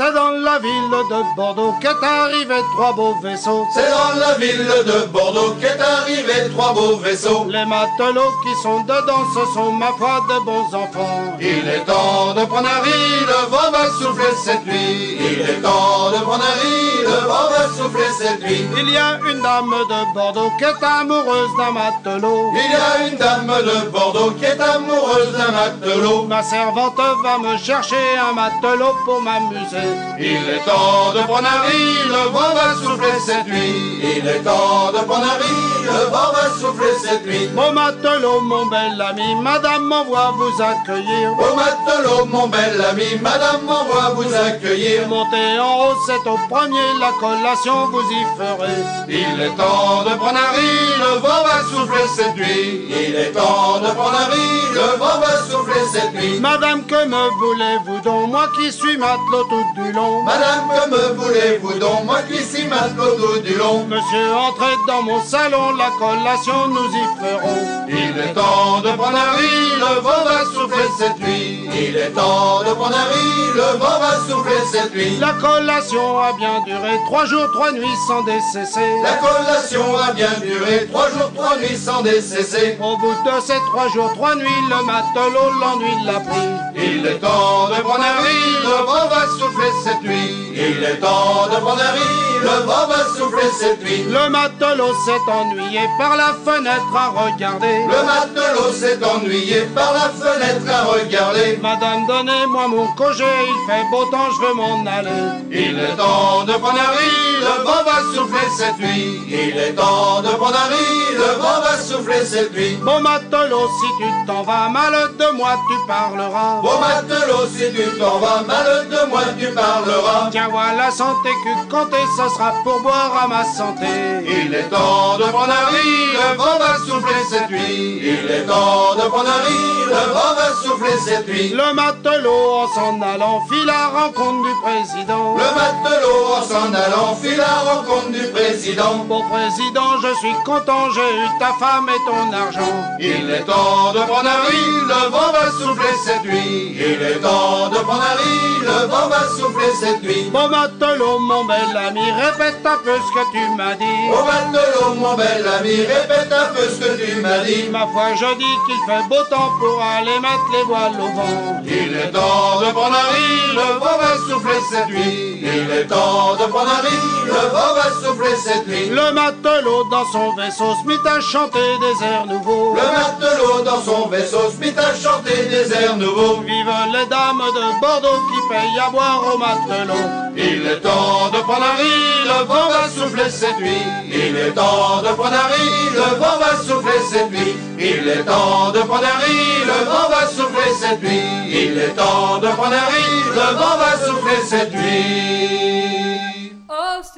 C'est 0.01 0.15
dans 0.15 0.31
la 0.31 0.59
ville 0.59 0.91
de 1.11 1.37
Bordeaux 1.37 1.75
qu'est 1.79 2.03
arrivé 2.03 2.55
trois 2.75 2.95
beaux 2.95 3.17
vaisseaux. 3.23 3.67
C'est 3.75 3.91
dans 3.91 4.19
la 4.19 4.33
ville 4.39 4.67
de 4.87 5.07
Bordeaux 5.09 5.55
qu'est 5.61 5.79
arrivé 5.79 6.49
trois 6.57 6.73
beaux 6.73 6.97
vaisseaux. 6.97 7.45
Les 7.51 7.67
matelots 7.67 8.33
qui 8.43 8.63
sont 8.63 8.81
dedans, 8.85 9.27
ce 9.35 9.45
sont 9.53 9.73
ma 9.73 9.93
foi 9.99 10.25
de 10.27 10.43
bons 10.47 10.75
enfants. 10.75 11.37
Il 11.39 11.69
est 11.69 11.85
temps 11.85 12.33
de 12.33 12.47
prendre 12.47 12.67
un 12.67 12.81
riz, 12.81 13.27
le 13.29 13.51
vent 13.51 13.71
va 13.71 13.91
souffler 13.99 14.35
cette 14.43 14.65
nuit. 14.65 15.19
Il 15.21 15.41
est 15.43 15.61
temps 15.61 16.11
de 16.13 16.25
prendre 16.25 16.45
un 16.45 16.61
riz, 16.63 17.03
le 17.03 17.27
vent 17.29 17.51
va 17.51 17.69
souffler 17.77 18.11
cette 18.19 18.41
nuit. 18.41 18.67
Il 18.79 18.89
y 18.89 18.97
a 18.97 19.19
une 19.31 19.43
dame 19.43 19.75
de 19.91 20.15
Bordeaux 20.15 20.51
qui 20.57 20.65
est 20.65 20.83
amoureuse 20.83 21.51
d'un 21.59 21.73
matelot. 21.73 22.53
Il 22.55 22.71
y 22.71 22.75
a 22.75 23.07
une 23.07 23.19
dame 23.19 23.53
de 23.69 23.91
Bordeaux 23.91 24.31
qui 24.31 24.47
est 24.47 24.61
amoureuse 24.63 25.33
d'un 25.33 25.53
matelot. 25.53 26.25
Ma 26.25 26.43
servante 26.43 26.97
va 27.23 27.37
me 27.37 27.59
chercher 27.59 28.17
un 28.19 28.33
matelot 28.33 28.95
pour 29.05 29.21
m'amuser. 29.21 29.90
Il 30.23 30.27
est 30.27 30.65
temps 30.67 31.13
de 31.15 31.21
prendre 31.27 31.49
un 31.49 31.61
riz, 31.67 32.09
le 32.09 32.31
vent 32.31 32.53
va 32.55 32.75
souffler 32.75 33.19
cette 33.25 33.47
nuit. 33.47 34.01
Il 34.03 34.29
est 34.29 34.43
temps 34.43 34.93
de 34.93 34.99
prendre 35.07 35.25
un 35.25 35.39
riz, 35.41 35.85
le 35.85 36.11
vent 36.11 36.31
va 36.35 36.51
souffler 36.61 36.93
cette 37.03 37.25
nuit. 37.25 37.49
Mon 37.55 37.73
matelot, 37.73 38.43
mon 38.43 38.67
bel 38.67 39.01
ami, 39.01 39.35
madame 39.41 39.85
m'envoie 39.85 40.35
vous 40.37 40.63
accueillir. 40.63 41.31
Mon 41.41 41.57
matelot, 41.57 42.27
mon 42.27 42.49
bel 42.49 42.85
ami, 42.91 43.19
madame 43.23 43.63
m'envoie 43.65 44.11
vous 44.15 44.35
accueillir. 44.35 45.09
Montez 45.09 45.59
en 45.59 45.89
haut, 45.89 45.97
c'est 46.07 46.29
au 46.29 46.39
premier, 46.51 46.89
la 47.01 47.13
collation 47.19 47.87
vous 47.87 48.03
y 48.03 48.23
ferez. 48.37 48.83
Il 49.09 49.41
est 49.41 49.57
temps 49.57 50.03
de 50.05 50.15
prendre 50.17 50.39
un 50.39 50.53
riz, 50.55 50.91
le 50.99 51.19
vent 51.21 51.43
va 51.49 51.63
souffler 51.71 52.07
cette 52.15 52.37
nuit. 52.37 52.85
Il 52.91 53.17
est 53.17 53.33
temps 53.33 53.81
de 53.81 53.91
prendre 53.95 54.21
un 54.21 54.31
riz, 54.35 54.75
le 54.75 54.99
vent 54.99 55.19
va 55.19 55.33
souffler 55.49 55.85
cette 55.91 56.13
nuit. 56.13 56.39
Madame, 56.41 56.85
que 56.85 57.07
me 57.07 57.29
voulez-vous 57.41 58.01
donc, 58.05 58.29
moi 58.31 58.47
qui 58.57 58.71
suis 58.71 58.99
matelot 58.99 59.45
tout 59.49 59.80
du 59.85 59.93
long. 59.93 60.23
Madame, 60.25 60.69
que 60.69 60.91
me 60.91 61.15
voulez-vous 61.15 61.79
donc, 61.79 62.05
moi 62.05 62.21
qui 62.23 62.39
suis 62.43 62.67
matelot 62.67 63.17
tout 63.17 63.41
du 63.41 63.55
long. 63.55 63.85
Monsieur, 63.87 64.35
entrez 64.35 64.75
dans 64.87 65.03
mon 65.03 65.23
salon, 65.23 65.75
la 65.77 65.91
collation 65.99 66.69
nous 66.69 66.89
y 66.89 67.05
ferons. 67.21 67.85
Il 67.89 68.19
est 68.19 68.33
temps 68.35 68.81
de 68.81 68.91
prendre 68.97 69.19
un 69.19 69.37
riz, 69.37 69.71
le 69.79 70.01
vent 70.01 70.25
va 70.25 70.45
souffler 70.45 70.89
cette 70.99 71.19
nuit. 71.21 71.69
Il 71.75 71.97
est 71.97 72.11
temps 72.11 72.63
de 72.63 72.73
prendre 72.73 72.97
un 72.97 73.09
riz, 73.13 73.53
le 73.55 73.79
vent 73.79 73.99
va 73.99 74.13
souffler 74.29 74.61
cette 74.73 74.95
nuit. 74.95 75.19
La 75.19 75.33
collation 75.35 76.19
a 76.19 76.33
bien 76.35 76.61
duré 76.67 77.01
trois 77.07 77.25
jours, 77.27 77.51
trois 77.53 77.73
nuits 77.73 77.87
sans 78.07 78.23
décesser. 78.25 78.91
La 79.03 79.15
collation 79.15 79.97
a 79.97 80.13
bien 80.13 80.33
duré 80.41 80.87
trois 80.93 81.09
jours, 81.11 81.31
trois 81.35 81.57
nuits 81.59 81.77
sans 81.77 82.03
décesser. 82.03 82.79
Au 82.81 82.97
bout 82.99 83.15
de 83.25 83.41
ces 83.45 83.59
trois 83.73 83.89
jours, 83.89 84.13
trois 84.15 84.35
nuits, 84.35 84.63
le 84.69 84.85
matelot 84.85 85.51
l'ennui 85.61 86.05
l'a 86.05 86.21
pris. 86.21 86.70
Il 86.93 87.07
est 87.07 87.21
temps 87.21 87.69
de 87.69 87.81
prendre 87.83 88.03
un 88.03 88.21
riz, 88.23 88.57
le 88.65 88.85
vent 88.85 89.07
va 89.09 89.23
souffler 89.39 89.71
cette 89.85 90.03
nuit. 90.03 90.51
Il 90.55 90.83
est 90.83 90.97
temps 90.99 91.47
de 91.47 91.57
prendre 91.61 91.81
un 91.81 91.93
riz, 91.93 92.41
le 92.43 92.67
vent 92.67 92.87
va 92.89 93.05
souffler 93.17 93.51
cette 93.61 93.83
nuit. 93.85 94.05
Le 94.09 94.29
matelot 94.29 94.93
s'est 95.05 95.31
ennuyé 95.31 95.83
par 95.99 96.17
la 96.17 96.35
fenêtre 96.45 96.93
à 96.95 97.09
regarder. 97.11 97.87
Le 97.87 98.01
matelot 98.11 98.73
s'est 98.73 98.99
ennuyé 99.05 99.61
par 99.75 99.93
la 99.93 100.09
fenêtre 100.11 100.67
à 100.69 100.83
regarder. 100.85 101.59
Madame, 101.63 102.07
donnez-moi 102.09 102.67
mon 102.69 102.87
congé, 102.95 103.25
il 103.25 103.71
fait 103.71 103.85
beau 103.91 104.05
temps, 104.07 104.31
je 104.35 104.47
veux 104.47 104.55
m'en 104.55 104.85
aller. 104.85 105.23
Il 105.53 105.79
est 105.79 105.97
temps 105.97 106.45
de 106.45 106.53
prendre 106.55 106.81
un 106.81 106.93
riz, 106.99 107.41
le 107.41 107.65
vent 107.65 107.85
va 107.85 107.99
souffler 108.15 108.49
cette 108.59 108.79
nuit. 108.79 109.23
Il 109.29 109.57
est 109.57 109.75
temps 109.75 110.23
de 110.23 110.29
prendre 110.29 110.57
un 110.57 110.69
riz, 110.75 111.15
le 111.15 111.41
vent 111.41 111.61
va 111.63 111.79
souffler 111.79 112.25
cette 112.25 112.53
nuit. 112.53 112.79
Mon 112.83 113.01
matelot, 113.01 113.69
si 113.79 113.87
tu 114.03 114.27
t'en 114.27 114.43
vas, 114.43 114.69
mal 114.69 114.93
de 115.19 115.37
moi 115.37 115.57
tu 115.69 115.77
parleras. 115.87 116.61
Matelot, 116.81 117.47
si 117.55 117.73
tu 117.73 117.99
t'en 117.99 118.19
vas, 118.19 118.43
mal 118.47 118.89
de 118.89 119.11
moi 119.11 119.23
tu 119.39 119.47
parleras. 119.53 120.29
Tiens, 120.31 120.49
voilà 120.51 120.91
santé 120.91 121.31
que 121.45 121.71
compter, 121.71 122.05
ça 122.17 122.29
sera 122.29 122.53
pour 122.65 122.81
boire 122.81 123.13
à 123.23 123.29
ma 123.29 123.45
santé? 123.45 123.87
Il 124.27 124.55
est 124.55 124.69
temps 124.69 125.19
de 125.19 125.25
prendre 125.25 125.53
un 125.53 125.67
riz, 125.75 126.07
le 126.13 126.37
vent 126.37 126.59
va 126.59 126.75
souffler 126.87 127.23
cette 127.31 127.51
nuit. 127.51 128.01
Il 128.03 128.31
est 128.31 128.47
temps 128.47 128.95
de 128.97 129.09
prendre 129.09 129.29
un 129.29 129.43
riz, 129.47 129.85
le 129.87 130.13
vent 130.13 130.35
va 130.37 130.49
souffler 130.63 130.97
cette 131.05 131.29
nuit. 131.29 131.51
Le 131.51 131.75
matelot, 131.75 132.63
en 132.63 132.69
s'en 132.69 133.01
allant, 133.03 133.41
fit 133.49 133.65
la 133.67 133.89
rencontre 133.89 134.43
du 134.49 134.55
président. 134.63 135.37
Le 135.37 135.49
matelot, 135.59 136.23
en 136.37 136.43
s'en 136.43 136.73
allant, 136.75 137.15
fit 137.21 137.37
la 137.37 137.55
rencontre 137.71 138.11
du 138.11 138.27
président. 138.29 139.05
Pour 139.09 139.25
président, 139.29 140.01
je 140.03 140.15
suis 140.19 140.35
content, 140.45 140.91
j'ai 140.95 141.01
eu 141.01 141.29
ta 141.39 141.53
femme 141.61 141.89
et 141.89 142.01
ton 142.09 142.33
argent. 142.37 142.75
Il 142.99 143.31
est 143.31 143.45
temps 143.45 143.93
de 143.93 144.01
prendre 144.01 144.29
un 144.29 144.49
riz, 144.49 144.81
le 144.89 145.11
vent 145.11 145.33
va 145.33 145.51
souffler 145.51 145.95
cette 146.05 146.25
nuit. 146.25 146.70
Il 146.75 147.03
est 147.03 147.21
temps 147.21 147.69
de 147.69 147.79
prendre 147.79 148.03
un 148.03 148.17
riz, 148.17 148.61
le 148.61 148.87
vent 148.87 149.09
va 149.09 149.23
souffler 149.37 149.73
cette 149.81 150.03
nuit. 150.03 150.31
Mon 150.33 150.49
matelot, 150.49 151.19
mon 151.19 151.45
bel 151.45 151.77
ami, 151.77 152.01
répète 152.13 152.65
un 152.65 152.79
peu 152.85 152.97
ce 152.97 153.11
que 153.15 153.25
tu 153.33 153.57
m'as 153.57 153.75
dit. 153.75 154.01
Au 154.13 154.25
matelot, 154.25 154.95
mon 154.95 155.15
bel 155.15 155.45
ami, 155.59 155.77
répète 155.83 156.33
un 156.33 156.55
peu 156.55 156.63
ce 156.69 156.79
que 156.81 157.05
tu 157.05 157.21
m'as 157.21 157.39
dit. 157.41 157.69
Ma 157.71 157.87
foi, 157.87 158.15
je 158.15 158.35
dis 158.39 158.55
qu'il 158.67 158.81
fait 158.87 159.09
beau 159.09 159.23
temps 159.31 159.51
pour 159.59 159.83
aller 159.83 160.19
mettre 160.21 160.49
les 160.53 160.63
voiles 160.65 161.01
au 161.01 161.09
vent. 161.17 161.63
Il 161.65 161.97
est 161.97 162.11
temps 162.11 162.61
de 162.61 162.73
prendre 162.73 162.97
un 162.97 163.11
riz, 163.15 163.55
le 163.55 163.79
vent 163.79 163.99
va 163.99 164.17
souffler 164.29 164.61
cette 164.71 164.89
nuit. 164.89 165.39
Il 165.43 165.71
est 165.71 165.87
temps 165.87 166.37
de 166.39 166.45
prendre 166.51 166.71
un 166.71 166.83
riz, 166.83 167.27
le 167.27 167.33
vent 167.33 167.75
va 167.75 167.91
souffler 168.03 168.37
cette 168.37 168.67
nuit. 168.69 168.89
Le 168.91 169.13
matelot 169.13 169.85
dans 169.91 170.05
son 170.13 170.35
vaisseau 170.35 170.75
se 170.83 170.87
mit 170.87 170.99
à 171.07 171.21
chanter 171.21 171.59
des 171.81 172.05
airs 172.05 172.27
nouveaux. 172.27 172.75
Le 172.75 172.83
matelot 172.83 173.63
dans 173.65 173.83
son 173.83 174.09
vaisseau 174.09 174.51
se 174.51 174.57
mit 174.61 174.75
à 174.77 174.95
chanter 174.95 175.47
des 175.47 175.73
airs 175.73 175.97
nouveaux. 175.97 176.41
Les 176.61 177.07
dames 177.07 177.43
de 177.55 177.81
Bordeaux 177.81 178.21
qui 178.29 178.49
payent 178.51 178.79
à 178.87 178.91
boire 178.91 179.23
au 179.33 179.39
matelot. 179.39 179.95
Il 180.37 180.67
est 180.67 180.81
temps 180.81 181.31
de 181.33 181.41
prendre 181.41 181.65
un 181.65 181.77
riz, 181.77 182.25
le 182.27 182.45
vent 182.45 182.69
va 182.69 182.87
souffler 182.87 183.31
cette 183.31 183.59
nuit. 183.59 183.83
Il 184.13 184.37
est 184.37 184.53
temps 184.53 185.01
de 185.01 185.09
prendre 185.15 185.37
un 185.37 185.49
riz, 185.55 185.95
le 185.95 186.19
vent 186.19 186.37
va 186.39 186.57
souffler 186.63 187.01
cette 187.11 187.31
nuit. 187.31 187.57
Il 187.79 188.09
est 188.09 188.25
temps 188.25 188.73
de 188.73 188.81
prendre 188.81 189.07
un 189.07 189.25
riz, 189.25 189.65
le 189.65 189.85
vent 189.87 190.09
va 190.11 190.27
souffler 190.27 190.73
cette 190.79 191.03
nuit. 191.03 191.23
Il 191.49 191.79
est 191.79 191.97
temps 191.97 192.39
de 192.39 192.49
prendre 192.49 192.75
un 192.75 192.91
le 193.35 193.57
vent 193.57 193.79
va 193.79 194.07
souffler 194.07 194.43
cette 194.45 194.75
nuit. 194.75 195.60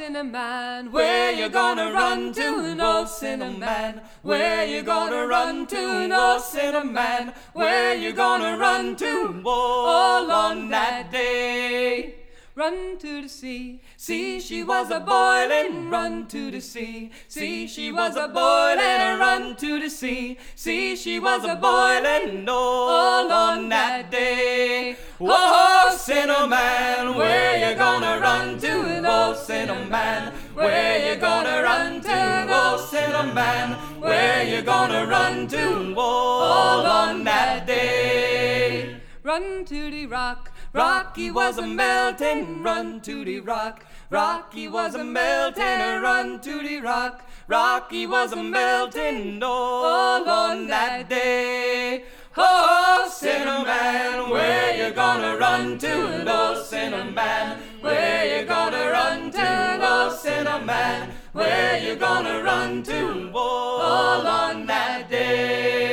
Cinnamon, 0.03 0.91
where 0.91 1.31
you 1.31 1.49
gonna 1.49 1.93
run 1.93 2.33
to? 2.33 2.75
No, 2.75 3.05
Cinnamon, 3.05 4.01
where 4.23 4.67
you 4.67 4.83
gonna 4.83 5.29
run 5.29 5.65
to? 5.69 6.09
No, 6.09 6.41
Cinnamon, 6.41 7.33
where 7.53 7.95
you 7.95 8.13
gonna 8.13 8.59
run 8.59 8.97
to? 8.97 9.41
All 9.47 10.29
on 10.29 10.71
that 10.71 11.13
day. 11.13 12.22
Run 12.55 12.99
to 12.99 13.23
the 13.23 13.29
sea, 13.31 13.81
see 13.97 14.39
she 14.39 14.63
was 14.63 14.91
a 14.91 15.01
boiling. 15.01 15.89
Run 15.89 16.27
to 16.29 16.51
the 16.51 16.61
sea, 16.61 17.11
see 17.27 17.67
she 17.67 17.91
was 17.91 18.15
a 18.15 18.29
boiling. 18.29 19.19
Run 19.19 19.57
to 19.57 19.81
the 19.81 19.89
sea, 19.89 20.37
see 20.55 20.95
she 20.95 21.19
was 21.19 21.45
a 21.47 21.57
boiling. 21.57 22.47
All 22.47 23.33
on 23.33 23.71
that 23.71 24.11
day. 24.11 24.97
Oh, 25.19 25.29
oh 25.31 25.97
Cinnamon, 25.97 27.17
where 27.17 27.71
you 27.71 27.75
gonna 27.75 28.21
run 28.21 28.59
to? 28.59 29.01
Oh, 29.07 29.31
oh 29.31 29.35
Cinnamon, 29.35 30.35
where 30.53 31.09
you 31.09 31.19
gonna 31.19 31.63
run 31.63 32.03
to? 32.03 32.47
Oh, 32.51 32.87
Cinnamon, 32.91 33.79
where 33.99 34.45
you 34.45 34.61
gonna 34.61 35.07
run 35.07 35.49
to? 35.49 35.95
All 35.97 36.85
on 36.85 37.25
that 37.25 37.67
day. 37.67 39.01
Run 39.25 39.65
to 39.65 39.91
the 39.91 40.07
rock, 40.07 40.52
Rocky 40.75 41.31
was 41.31 41.59
a 41.59 41.67
melting. 41.67 42.63
Run 42.63 43.03
to 43.03 43.27
the 43.27 43.41
rock, 43.41 43.85
Rocky 44.09 44.69
was 44.69 44.95
a 44.95 45.05
melting. 45.05 46.01
Run 46.03 46.41
to 46.41 46.63
the 46.63 46.81
rock, 46.81 47.29
Rocky 47.47 48.07
was 48.07 48.33
a 48.33 48.43
melting. 48.43 49.43
All 49.43 50.27
on 50.27 50.67
that 50.69 51.11
day. 51.11 52.05
Oh, 52.35 53.07
Cinnamon, 53.13 54.31
where 54.31 54.75
you 54.75 54.95
gonna 54.95 55.37
run 55.37 55.77
to? 55.77 56.25
Oh, 56.27 56.63
Cinnamon, 56.63 57.59
where 57.83 58.41
you 58.41 58.47
gonna 58.47 58.91
run 58.91 59.31
to? 59.31 59.79
Oh, 59.83 60.17
Cinnamon, 60.19 61.11
where 61.33 61.79
you 61.79 61.97
gonna 61.97 62.43
run 62.43 62.83
to? 62.85 63.31
All 63.35 64.27
on 64.27 64.65
that 64.65 65.11
day. 65.11 65.92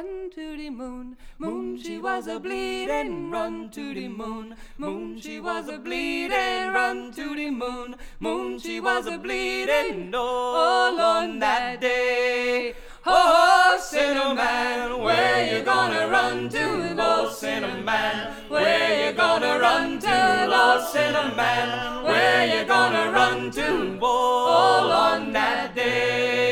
Run 0.00 0.30
to 0.34 0.56
the 0.56 0.70
moon, 0.70 1.18
moon 1.38 1.78
she 1.78 1.98
was 1.98 2.26
a 2.26 2.40
bleeding. 2.40 3.30
Run 3.30 3.68
to 3.68 3.92
the 3.92 4.08
moon, 4.08 4.54
moon 4.78 5.20
she 5.20 5.38
was 5.40 5.68
a 5.68 5.76
bleeding. 5.76 6.72
Run 6.72 7.12
to 7.12 7.36
the 7.36 7.50
moon, 7.50 7.96
moon 8.18 8.58
she 8.58 8.80
was 8.80 9.06
a 9.06 9.18
bleeding. 9.18 10.14
All 10.14 10.98
on 10.98 11.38
that 11.40 11.82
day. 11.82 12.72
Oh, 13.04 13.78
Cinnamon, 13.78 15.02
where 15.02 15.54
you 15.54 15.62
gonna 15.64 16.08
run 16.08 16.48
to? 16.48 16.96
Oh, 16.98 17.30
Cinnamon, 17.30 18.32
where 18.48 19.06
you 19.06 19.12
gonna 19.12 19.58
run 19.58 19.98
to? 19.98 20.08
Oh, 20.08 20.88
Cinnamon, 20.90 22.04
where 22.04 22.46
you 22.46 22.64
gonna 22.64 23.12
run 23.12 23.50
to? 23.50 23.98
All 24.00 24.90
on 24.90 25.30
that 25.32 25.74
day. 25.74 26.49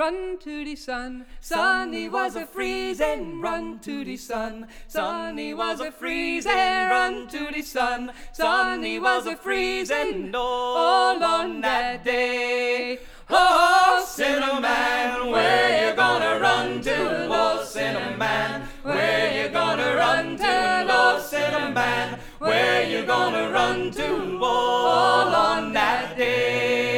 Run 0.00 0.38
to 0.38 0.64
the 0.64 0.76
sun, 0.76 1.26
sunny 1.40 2.08
was 2.08 2.34
a 2.34 2.46
freezing. 2.46 3.42
Run 3.42 3.80
to 3.80 4.02
the 4.02 4.16
sun, 4.16 4.66
sunny 4.88 5.52
was 5.52 5.80
a 5.80 5.92
freezing. 5.92 6.54
Run 6.54 7.28
to 7.28 7.50
the 7.52 7.60
sun, 7.60 8.10
sunny 8.32 8.98
was 8.98 9.26
a 9.26 9.36
freezing. 9.36 10.34
All 10.34 11.22
on 11.22 11.60
that 11.60 12.02
day. 12.02 12.98
Oh, 13.28 13.36
oh, 13.36 13.36
oh, 13.38 13.98
oh 14.00 14.04
Cinnamon, 14.06 15.32
where 15.32 15.90
you 15.90 15.94
gonna 15.94 16.40
run 16.40 16.80
to? 16.80 17.26
Oh, 17.30 17.62
Cinnamon, 17.62 18.62
where 18.82 19.44
you 19.44 19.50
gonna 19.50 19.96
run 19.96 20.38
to? 20.38 20.86
Oh, 20.88 21.20
Cinnamon, 21.20 22.18
where 22.38 22.88
you 22.88 23.04
gonna 23.04 23.50
run 23.50 23.90
to? 23.90 24.38
All 24.42 25.34
on 25.34 25.74
that 25.74 26.16
day. 26.16 26.89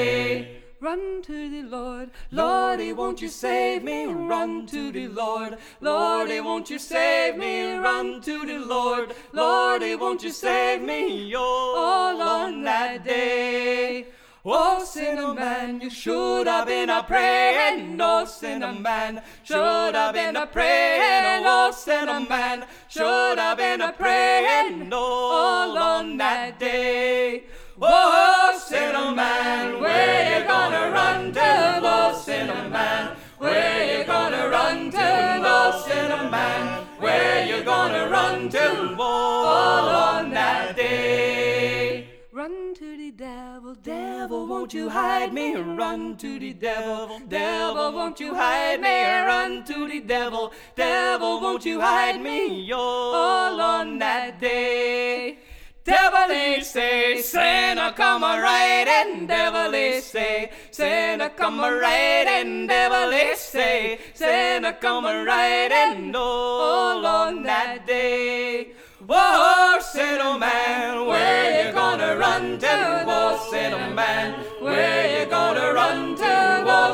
Run 0.92 1.22
to 1.22 1.48
the 1.48 1.62
Lord, 1.62 2.10
Lordy, 2.30 2.92
won't 2.92 3.22
you 3.22 3.28
save 3.28 3.82
me? 3.82 4.04
Run 4.04 4.66
to 4.66 4.92
the 4.92 5.08
Lord, 5.08 5.56
Lordy, 5.80 6.38
won't 6.40 6.68
you 6.68 6.78
save 6.78 7.38
me? 7.38 7.78
Run 7.78 8.20
to 8.20 8.44
the 8.44 8.58
Lord, 8.58 9.14
Lordy, 9.32 9.94
won't 9.94 10.22
you 10.22 10.28
save 10.28 10.82
me? 10.82 11.34
All 11.34 12.20
on 12.20 12.62
that 12.64 13.06
day. 13.06 14.04
Oh, 14.44 14.84
Cinnamon, 14.84 15.80
you 15.80 15.88
should 15.88 16.46
have 16.46 16.66
been 16.66 16.90
a 16.90 17.02
praying. 17.02 17.98
Oh, 17.98 18.26
Cinnamon, 18.26 19.22
should 19.44 19.94
have 19.94 20.12
been 20.12 20.36
a 20.36 20.46
praying. 20.46 21.44
Oh, 21.46 21.70
Cinnamon, 21.70 22.64
should 22.88 23.38
have 23.38 23.56
been 23.56 23.80
a 23.80 23.92
praying. 23.92 24.92
All 24.92 25.78
on 25.78 26.18
that 26.18 26.58
day. 26.58 27.44
Oh, 27.80 28.60
Cinnamon, 28.68 29.80
where 29.80 30.38
you 30.38 30.46
gonna 30.46 30.90
run 30.90 31.32
to? 31.32 31.80
Oh, 31.82 32.22
Cinnamon, 32.22 33.16
where 33.38 33.98
you 33.98 34.04
gonna 34.04 34.48
run 34.48 34.90
to? 34.90 35.40
Oh, 35.44 35.84
Cinnamon, 35.86 36.86
where 36.98 37.46
you 37.46 37.64
gonna 37.64 38.08
run 38.08 38.50
to? 38.50 38.96
All 38.98 39.88
on 39.88 40.30
that 40.30 40.76
day. 40.76 42.08
Run 42.30 42.74
to 42.74 42.96
the 42.96 43.10
devil, 43.10 43.74
devil, 43.74 44.46
won't 44.46 44.74
you 44.74 44.88
hide 44.90 45.32
me? 45.32 45.54
Run 45.54 46.16
to 46.18 46.38
the 46.38 46.52
devil, 46.52 47.20
devil, 47.28 47.92
won't 47.92 48.20
you 48.20 48.34
hide 48.34 48.80
me? 48.80 49.04
Run 49.04 49.64
to 49.64 49.88
the 49.88 50.00
devil, 50.00 50.52
devil, 50.76 51.40
won't 51.40 51.64
you 51.64 51.80
hide 51.80 52.20
me? 52.20 52.70
All 52.72 53.60
on 53.60 53.98
that 53.98 54.40
day. 54.40 55.38
Devilish 55.84 56.64
say, 56.64 57.20
sinner 57.22 57.92
come 57.92 58.22
a 58.22 58.40
riding, 58.40 59.26
devilish 59.26 60.04
say, 60.04 60.50
sinner 60.70 61.30
come 61.30 61.60
a 61.60 61.72
riding, 61.72 62.68
devilish 62.68 63.38
say, 63.38 63.98
sinner 64.14 64.74
come 64.74 65.06
a 65.06 65.24
riding, 65.24 66.14
all 66.14 67.04
on 67.04 67.42
that 67.42 67.86
day. 67.86 68.72
Whoa, 69.04 69.78
Cinnamon, 69.80 71.06
where 71.06 71.66
you 71.66 71.72
gonna 71.72 72.16
run 72.16 72.58
to? 72.60 73.02
Whoa, 73.04 73.38
Cinnamon, 73.50 74.34
where 74.60 75.20
you 75.20 75.26
gonna 75.28 75.72
run 75.72 76.14
to? 76.16 76.62
Whoa, 76.64 76.92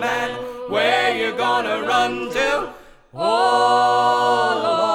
man, 0.00 0.30
where 0.70 1.16
you 1.16 1.36
gonna 1.36 1.82
run 1.82 2.30
to? 2.30 2.72
All 3.12 4.89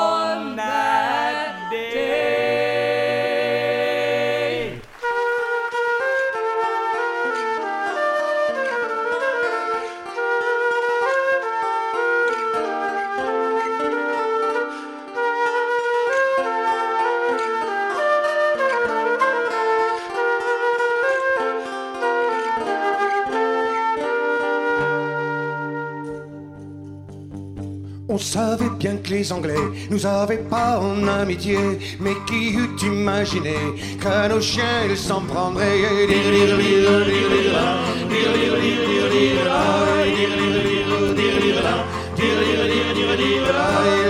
que 29.01 29.09
les 29.09 29.31
Anglais 29.31 29.65
nous 29.89 30.05
avaient 30.05 30.45
pas 30.49 30.79
en 30.79 31.07
amitié, 31.07 31.57
mais 31.99 32.15
qui 32.27 32.53
eût 32.53 32.75
imaginé 32.83 33.55
qu'à 34.01 34.27
nos 34.27 34.41
chiens 34.41 34.85
ils 34.89 34.97
s'en 34.97 35.21
prendraient? 35.21 35.79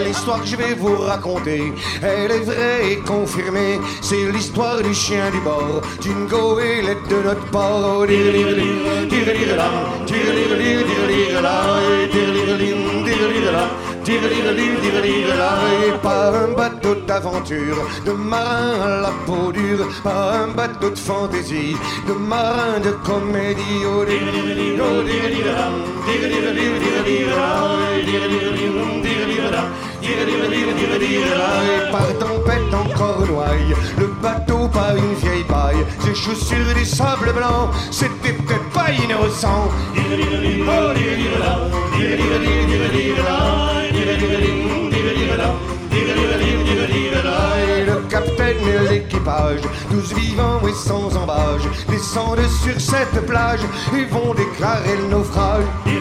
L'histoire 0.05 0.41
que 0.41 0.47
je 0.47 0.55
vais 0.55 0.73
vous 0.73 0.97
raconter, 0.97 1.73
elle 2.01 2.31
est 2.31 2.39
vraie 2.39 2.91
et 2.93 2.97
confirmée. 2.97 3.79
C'est 4.01 4.31
l'histoire 4.31 4.81
du 4.81 4.93
chien 4.93 5.29
du 5.29 5.39
bord, 5.41 5.81
d'une 6.01 6.25
goélette 6.27 7.07
de 7.09 7.21
notre 7.27 7.45
port. 7.51 8.05
Et 14.07 15.91
pas 16.03 16.29
un 16.29 16.53
bateau 16.53 16.95
d'aventure, 17.07 17.87
de 18.05 18.11
marin 18.11 18.79
à 18.83 19.01
la 19.01 19.11
peau 19.25 19.51
dure, 19.51 19.87
pas 20.03 20.33
un 20.43 20.47
bateau 20.49 20.91
de 20.91 20.97
fantaisie, 20.97 21.75
de 22.07 22.13
marin 22.13 22.79
de 22.83 22.91
comédie. 23.03 23.81
Oh, 23.85 24.05
par 31.91 32.07
tempête 32.19 32.73
en 32.73 32.89
cornouaille, 32.97 33.75
le 33.97 34.07
bateau 34.21 34.67
par 34.67 34.95
une 34.95 35.13
vieille 35.15 35.43
paille, 35.43 35.85
ses 35.99 36.15
chaussures 36.15 36.73
des 36.75 36.85
sables 36.85 37.33
blancs, 37.33 37.71
c'était 37.91 38.33
peut-être 38.33 38.69
pas 38.73 38.91
innocent. 38.91 39.69
Capitaine 48.09 48.57
et 48.67 48.89
l'équipage, 48.89 49.61
tous 49.89 50.13
vivants 50.13 50.61
et 50.67 50.73
sans 50.73 51.15
embâge, 51.17 51.63
descendent 51.89 52.47
sur 52.63 52.79
cette 52.79 53.25
plage 53.25 53.61
et 53.97 54.05
vont 54.05 54.33
déclarer 54.33 54.97
le 54.97 55.07
naufrage. 55.07 55.63
Et 55.87 55.99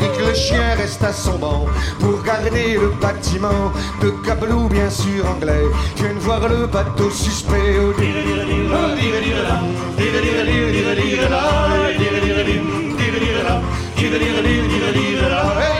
dès 0.00 0.08
que 0.08 0.28
le 0.28 0.34
chien 0.34 0.74
reste 0.76 1.04
à 1.04 1.12
son 1.12 1.38
banc 1.38 1.66
pour 2.00 2.22
garder 2.22 2.74
le 2.74 2.88
bâtiment 3.00 3.72
de 4.00 4.10
Cablou 4.24 4.68
bien 4.68 4.90
sûr 4.90 5.26
anglais 5.26 5.64
viennent 5.96 6.18
voir 6.18 6.48
le 6.48 6.66
bateau 6.66 7.10
suspect. 7.10 7.76
Either, 14.00 15.77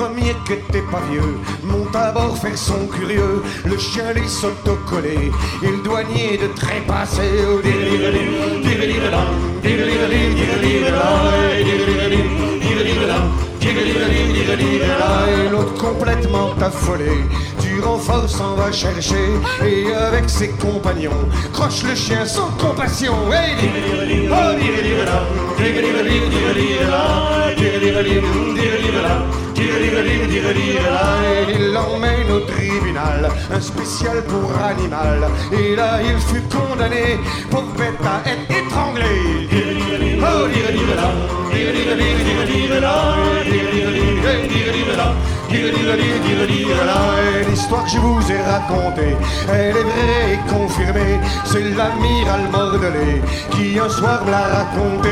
premier 0.00 0.34
qui 0.46 0.54
était 0.54 0.86
pas 0.90 1.02
vieux 1.10 1.36
monte 1.62 1.94
à 1.94 2.10
bord 2.12 2.36
faire 2.38 2.56
son 2.56 2.86
curieux. 2.86 3.42
Le 3.66 3.76
chien 3.76 4.12
lui 4.14 4.26
s'autocollait 4.26 5.30
et 5.62 5.66
le 5.66 5.82
douanier 5.82 6.38
de 6.38 6.46
trépasser. 6.54 7.30
Oh, 7.46 7.60
Et 13.62 15.48
l'autre 15.50 15.74
complètement 15.74 16.54
affolé 16.60 17.24
du 17.60 17.80
renfort 17.80 18.28
s'en 18.28 18.54
va 18.54 18.72
chercher 18.72 19.38
et 19.64 19.92
avec 19.92 20.28
ses 20.30 20.48
compagnons 20.48 21.28
croche 21.52 21.82
le 21.82 21.94
chien 21.94 22.24
sans 22.24 22.50
compassion. 22.52 23.12
Dirilirelam. 24.34 25.24
Il 31.52 31.72
l'emmène 31.72 32.30
au 32.30 32.40
tribunal, 32.40 33.30
un 33.52 33.60
spécial 33.60 34.24
pour 34.24 34.50
animal. 34.62 35.28
Et 35.52 35.76
là, 35.76 36.00
il 36.02 36.18
fut 36.18 36.42
condamné 36.48 37.18
pour 37.50 37.64
bête 37.76 38.00
à 38.04 38.22
être 38.28 38.50
étranglé. 38.50 39.48
L'histoire 47.48 47.84
que 47.84 47.90
je 47.90 47.98
vous 47.98 48.32
ai 48.32 48.40
racontée, 48.42 49.16
elle 49.48 49.76
est 49.76 49.82
vraie 49.82 50.34
et 50.34 50.38
confirmée. 50.48 51.20
C'est 51.44 51.64
l'amiral 51.76 52.48
Mordelais 52.52 53.20
qui 53.50 53.78
un 53.78 53.88
soir 53.88 54.24
me 54.24 54.30
l'a 54.30 54.38
raconté. 54.38 55.10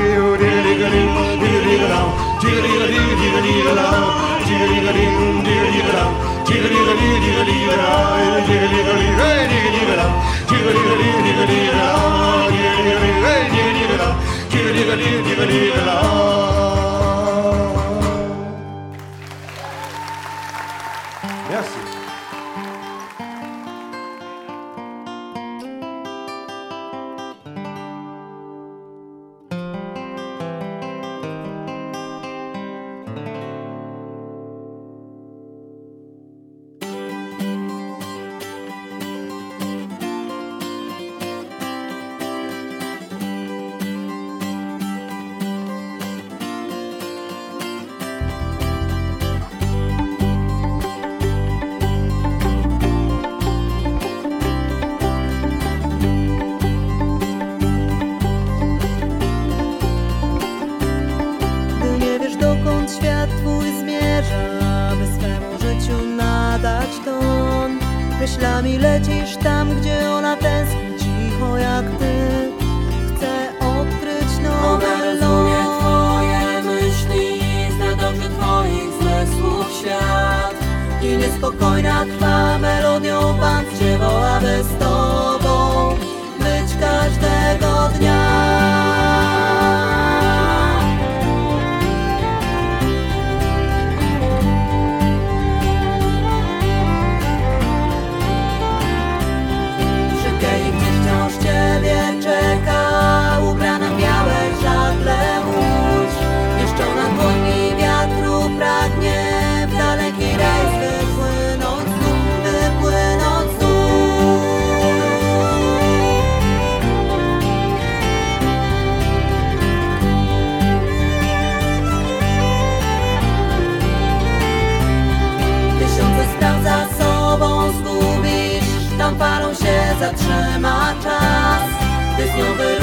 silver 132.39 132.78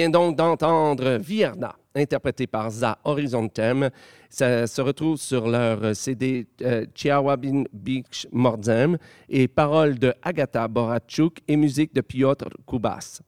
vient 0.00 0.08
donc 0.08 0.34
d'entendre 0.34 1.18
Vierna, 1.18 1.76
interprété 1.94 2.46
par 2.46 2.70
Za 2.70 2.96
Horizontem. 3.04 3.90
Ça 4.30 4.66
se 4.66 4.80
retrouve 4.80 5.18
sur 5.18 5.46
leur 5.46 5.94
CD 5.94 6.46
euh, 6.62 6.86
Chiawabin 6.94 7.64
Beach 7.70 8.26
Mordzem 8.32 8.96
et 9.28 9.46
paroles 9.46 9.98
de 9.98 10.14
Agatha 10.22 10.66
Boratchouk 10.68 11.40
et 11.46 11.54
musique 11.54 11.94
de 11.94 12.00
Piotr 12.00 12.48
Kubas. 12.66 13.20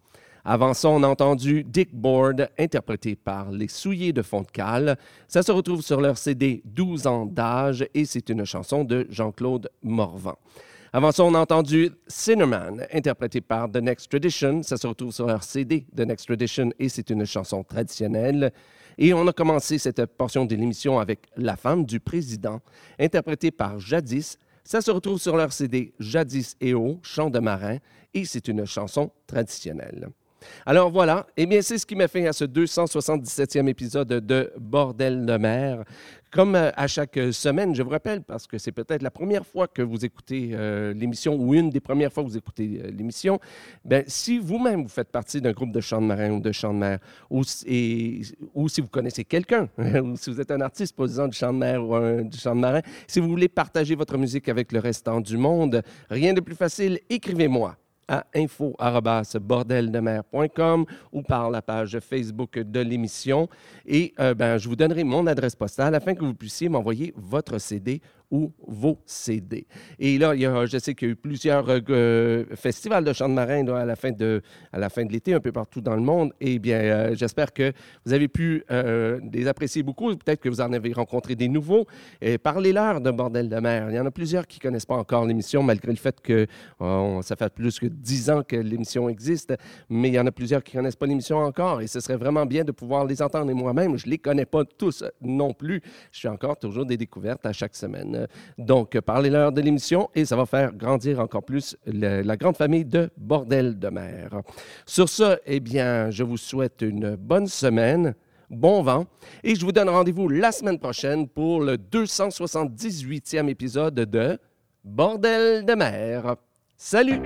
Avant 0.46 0.72
ça, 0.72 0.88
on 0.88 1.02
a 1.02 1.08
entendu 1.08 1.62
Dick 1.62 1.94
Board, 1.94 2.48
interprété 2.58 3.16
par 3.16 3.52
Les 3.52 3.68
Souillés 3.68 4.14
de 4.14 4.22
Fond. 4.22 4.46
Ça 5.28 5.42
se 5.42 5.52
retrouve 5.52 5.82
sur 5.82 6.00
leur 6.00 6.16
CD 6.16 6.62
12 6.64 7.06
ans 7.06 7.26
d'âge 7.26 7.86
et 7.92 8.06
c'est 8.06 8.30
une 8.30 8.46
chanson 8.46 8.82
de 8.82 9.06
Jean-Claude 9.10 9.68
Morvan. 9.82 10.38
Avant 10.94 11.10
ça, 11.10 11.24
on 11.24 11.32
a 11.32 11.38
entendu 11.38 11.90
Cinnamon, 12.06 12.76
interprété 12.92 13.40
par 13.40 13.70
The 13.70 13.78
Next 13.78 14.10
Tradition. 14.10 14.62
Ça 14.62 14.76
se 14.76 14.86
retrouve 14.86 15.10
sur 15.10 15.26
leur 15.26 15.42
CD 15.42 15.86
The 15.96 16.00
Next 16.00 16.26
Tradition 16.26 16.70
et 16.78 16.90
c'est 16.90 17.08
une 17.08 17.24
chanson 17.24 17.64
traditionnelle. 17.64 18.52
Et 18.98 19.14
on 19.14 19.26
a 19.26 19.32
commencé 19.32 19.78
cette 19.78 20.04
portion 20.04 20.44
de 20.44 20.54
l'émission 20.54 20.98
avec 20.98 21.20
La 21.34 21.56
femme 21.56 21.86
du 21.86 21.98
président, 21.98 22.60
interprétée 23.00 23.50
par 23.50 23.80
Jadis. 23.80 24.36
Ça 24.64 24.82
se 24.82 24.90
retrouve 24.90 25.18
sur 25.18 25.34
leur 25.34 25.54
CD 25.54 25.94
Jadis 25.98 26.56
et 26.60 26.74
eau, 26.74 26.98
chant 27.02 27.30
de 27.30 27.38
marin, 27.38 27.78
et 28.12 28.26
c'est 28.26 28.46
une 28.48 28.66
chanson 28.66 29.10
traditionnelle. 29.26 30.10
Alors 30.66 30.90
voilà, 30.90 31.26
eh 31.36 31.46
bien 31.46 31.62
c'est 31.62 31.78
ce 31.78 31.86
qui 31.86 31.94
m'a 31.94 32.08
fait 32.08 32.26
à 32.26 32.32
ce 32.32 32.44
277e 32.44 33.68
épisode 33.68 34.08
de 34.08 34.52
Bordel 34.58 35.24
de 35.24 35.36
mer. 35.36 35.84
Comme 36.32 36.54
euh, 36.54 36.70
à 36.76 36.86
chaque 36.86 37.18
semaine, 37.32 37.74
je 37.74 37.82
vous 37.82 37.90
rappelle, 37.90 38.22
parce 38.22 38.46
que 38.46 38.56
c'est 38.56 38.72
peut-être 38.72 39.02
la 39.02 39.10
première 39.10 39.44
fois 39.46 39.68
que 39.68 39.82
vous 39.82 40.02
écoutez 40.02 40.52
euh, 40.54 40.94
l'émission 40.94 41.34
ou 41.36 41.52
une 41.52 41.68
des 41.68 41.80
premières 41.80 42.10
fois 42.10 42.22
que 42.24 42.28
vous 42.30 42.38
écoutez 42.38 42.80
euh, 42.82 42.90
l'émission, 42.90 43.38
ben, 43.84 44.02
si 44.06 44.38
vous-même 44.38 44.82
vous 44.82 44.88
faites 44.88 45.10
partie 45.10 45.42
d'un 45.42 45.52
groupe 45.52 45.72
de 45.72 45.80
chants 45.82 46.00
de 46.00 46.06
marin 46.06 46.30
ou 46.30 46.40
de 46.40 46.50
chants 46.50 46.72
de 46.72 46.78
mer, 46.78 47.00
ou 47.28 47.44
si 47.44 48.80
vous 48.80 48.88
connaissez 48.88 49.24
quelqu'un, 49.24 49.68
ou 49.78 50.16
si 50.16 50.30
vous 50.30 50.40
êtes 50.40 50.50
un 50.50 50.62
artiste 50.62 50.96
posant 50.96 51.28
du 51.28 51.36
chant 51.36 51.52
de 51.52 51.58
mer 51.58 51.86
ou 51.86 51.94
un- 51.94 52.22
du 52.22 52.38
chant 52.38 52.54
de 52.56 52.60
marin, 52.60 52.80
si 53.06 53.20
vous 53.20 53.28
voulez 53.28 53.48
partager 53.48 53.94
votre 53.94 54.16
musique 54.16 54.48
avec 54.48 54.72
le 54.72 54.78
restant 54.78 55.20
du 55.20 55.36
monde, 55.36 55.82
rien 56.08 56.32
de 56.32 56.40
plus 56.40 56.54
facile, 56.56 56.98
écrivez-moi 57.10 57.76
à 58.12 58.26
info.bordeldemer.com 58.34 60.84
ou 61.12 61.22
par 61.22 61.50
la 61.50 61.62
page 61.62 61.98
Facebook 61.98 62.58
de 62.58 62.80
l'émission. 62.80 63.48
Et 63.86 64.12
euh, 64.20 64.34
ben, 64.34 64.58
je 64.58 64.68
vous 64.68 64.76
donnerai 64.76 65.02
mon 65.02 65.26
adresse 65.26 65.56
postale 65.56 65.94
afin 65.94 66.14
que 66.14 66.22
vous 66.22 66.34
puissiez 66.34 66.68
m'envoyer 66.68 67.14
votre 67.16 67.56
CD 67.56 68.02
ou 68.32 68.50
vos 68.66 68.98
CD. 69.04 69.66
Et 69.98 70.18
là, 70.18 70.34
il 70.34 70.40
y 70.40 70.46
a, 70.46 70.64
je 70.64 70.78
sais 70.78 70.94
qu'il 70.94 71.08
y 71.08 71.10
a 71.10 71.12
eu 71.12 71.16
plusieurs 71.16 71.68
euh, 71.68 71.80
euh, 71.90 72.44
festivals 72.54 73.04
de 73.04 73.12
chants 73.12 73.28
de 73.28 73.34
marin 73.34 73.68
à 73.68 73.84
la 73.84 73.94
fin 73.94 74.10
de, 74.10 74.40
à 74.72 74.78
la 74.78 74.88
fin 74.88 75.04
de 75.04 75.12
l'été, 75.12 75.34
un 75.34 75.40
peu 75.40 75.52
partout 75.52 75.82
dans 75.82 75.94
le 75.94 76.00
monde. 76.00 76.32
Et 76.40 76.58
bien, 76.58 76.78
euh, 76.78 77.14
j'espère 77.14 77.52
que 77.52 77.72
vous 78.06 78.12
avez 78.12 78.28
pu 78.28 78.64
les 79.32 79.46
apprécier 79.46 79.82
beaucoup. 79.82 80.16
Peut-être 80.16 80.40
que 80.40 80.48
vous 80.48 80.62
en 80.62 80.72
avez 80.72 80.92
rencontré 80.94 81.34
des 81.34 81.48
nouveaux. 81.48 81.86
Parlez-leur 82.42 83.02
de 83.02 83.10
Bordel 83.10 83.50
de 83.50 83.56
mer. 83.56 83.90
Il 83.90 83.96
y 83.96 84.00
en 84.00 84.06
a 84.06 84.10
plusieurs 84.10 84.46
qui 84.46 84.58
ne 84.58 84.62
connaissent 84.62 84.86
pas 84.86 84.96
encore 84.96 85.26
l'émission, 85.26 85.62
malgré 85.62 85.92
le 85.92 85.98
fait 85.98 86.20
que 86.20 86.46
oh, 86.80 87.20
ça 87.22 87.36
fait 87.36 87.52
plus 87.52 87.78
que 87.78 87.86
dix 87.86 88.30
ans 88.30 88.42
que 88.42 88.56
l'émission 88.56 89.10
existe. 89.10 89.54
Mais 89.90 90.08
il 90.08 90.14
y 90.14 90.20
en 90.20 90.26
a 90.26 90.32
plusieurs 90.32 90.62
qui 90.62 90.76
ne 90.76 90.80
connaissent 90.80 90.96
pas 90.96 91.06
l'émission 91.06 91.38
encore. 91.38 91.82
Et 91.82 91.86
ce 91.86 92.00
serait 92.00 92.16
vraiment 92.16 92.46
bien 92.46 92.64
de 92.64 92.72
pouvoir 92.72 93.04
les 93.04 93.20
entendre. 93.20 93.50
Et 93.50 93.54
moi-même, 93.54 93.98
je 93.98 94.06
ne 94.06 94.12
les 94.12 94.18
connais 94.18 94.46
pas 94.46 94.64
tous 94.64 95.04
non 95.20 95.52
plus. 95.52 95.82
Je 96.12 96.20
fais 96.20 96.28
encore 96.28 96.58
toujours 96.58 96.86
des 96.86 96.96
découvertes 96.96 97.44
à 97.44 97.52
chaque 97.52 97.76
semaine. 97.76 98.21
Donc, 98.58 98.98
parlez-leur 99.00 99.52
de 99.52 99.60
l'émission 99.60 100.10
et 100.14 100.24
ça 100.24 100.36
va 100.36 100.46
faire 100.46 100.72
grandir 100.72 101.20
encore 101.20 101.42
plus 101.44 101.76
la 101.86 102.36
grande 102.36 102.56
famille 102.56 102.84
de 102.84 103.10
Bordel 103.16 103.78
de 103.78 103.88
mer. 103.88 104.30
Sur 104.86 105.08
ce, 105.08 105.38
eh 105.46 105.60
bien, 105.60 106.10
je 106.10 106.24
vous 106.24 106.36
souhaite 106.36 106.82
une 106.82 107.16
bonne 107.16 107.46
semaine. 107.46 108.14
Bon 108.50 108.82
vent. 108.82 109.06
Et 109.42 109.54
je 109.54 109.64
vous 109.64 109.72
donne 109.72 109.88
rendez-vous 109.88 110.28
la 110.28 110.52
semaine 110.52 110.78
prochaine 110.78 111.26
pour 111.26 111.62
le 111.62 111.76
278e 111.76 113.48
épisode 113.48 113.94
de 113.94 114.38
Bordel 114.84 115.64
de 115.64 115.74
mer. 115.74 116.36
Salut! 116.76 117.22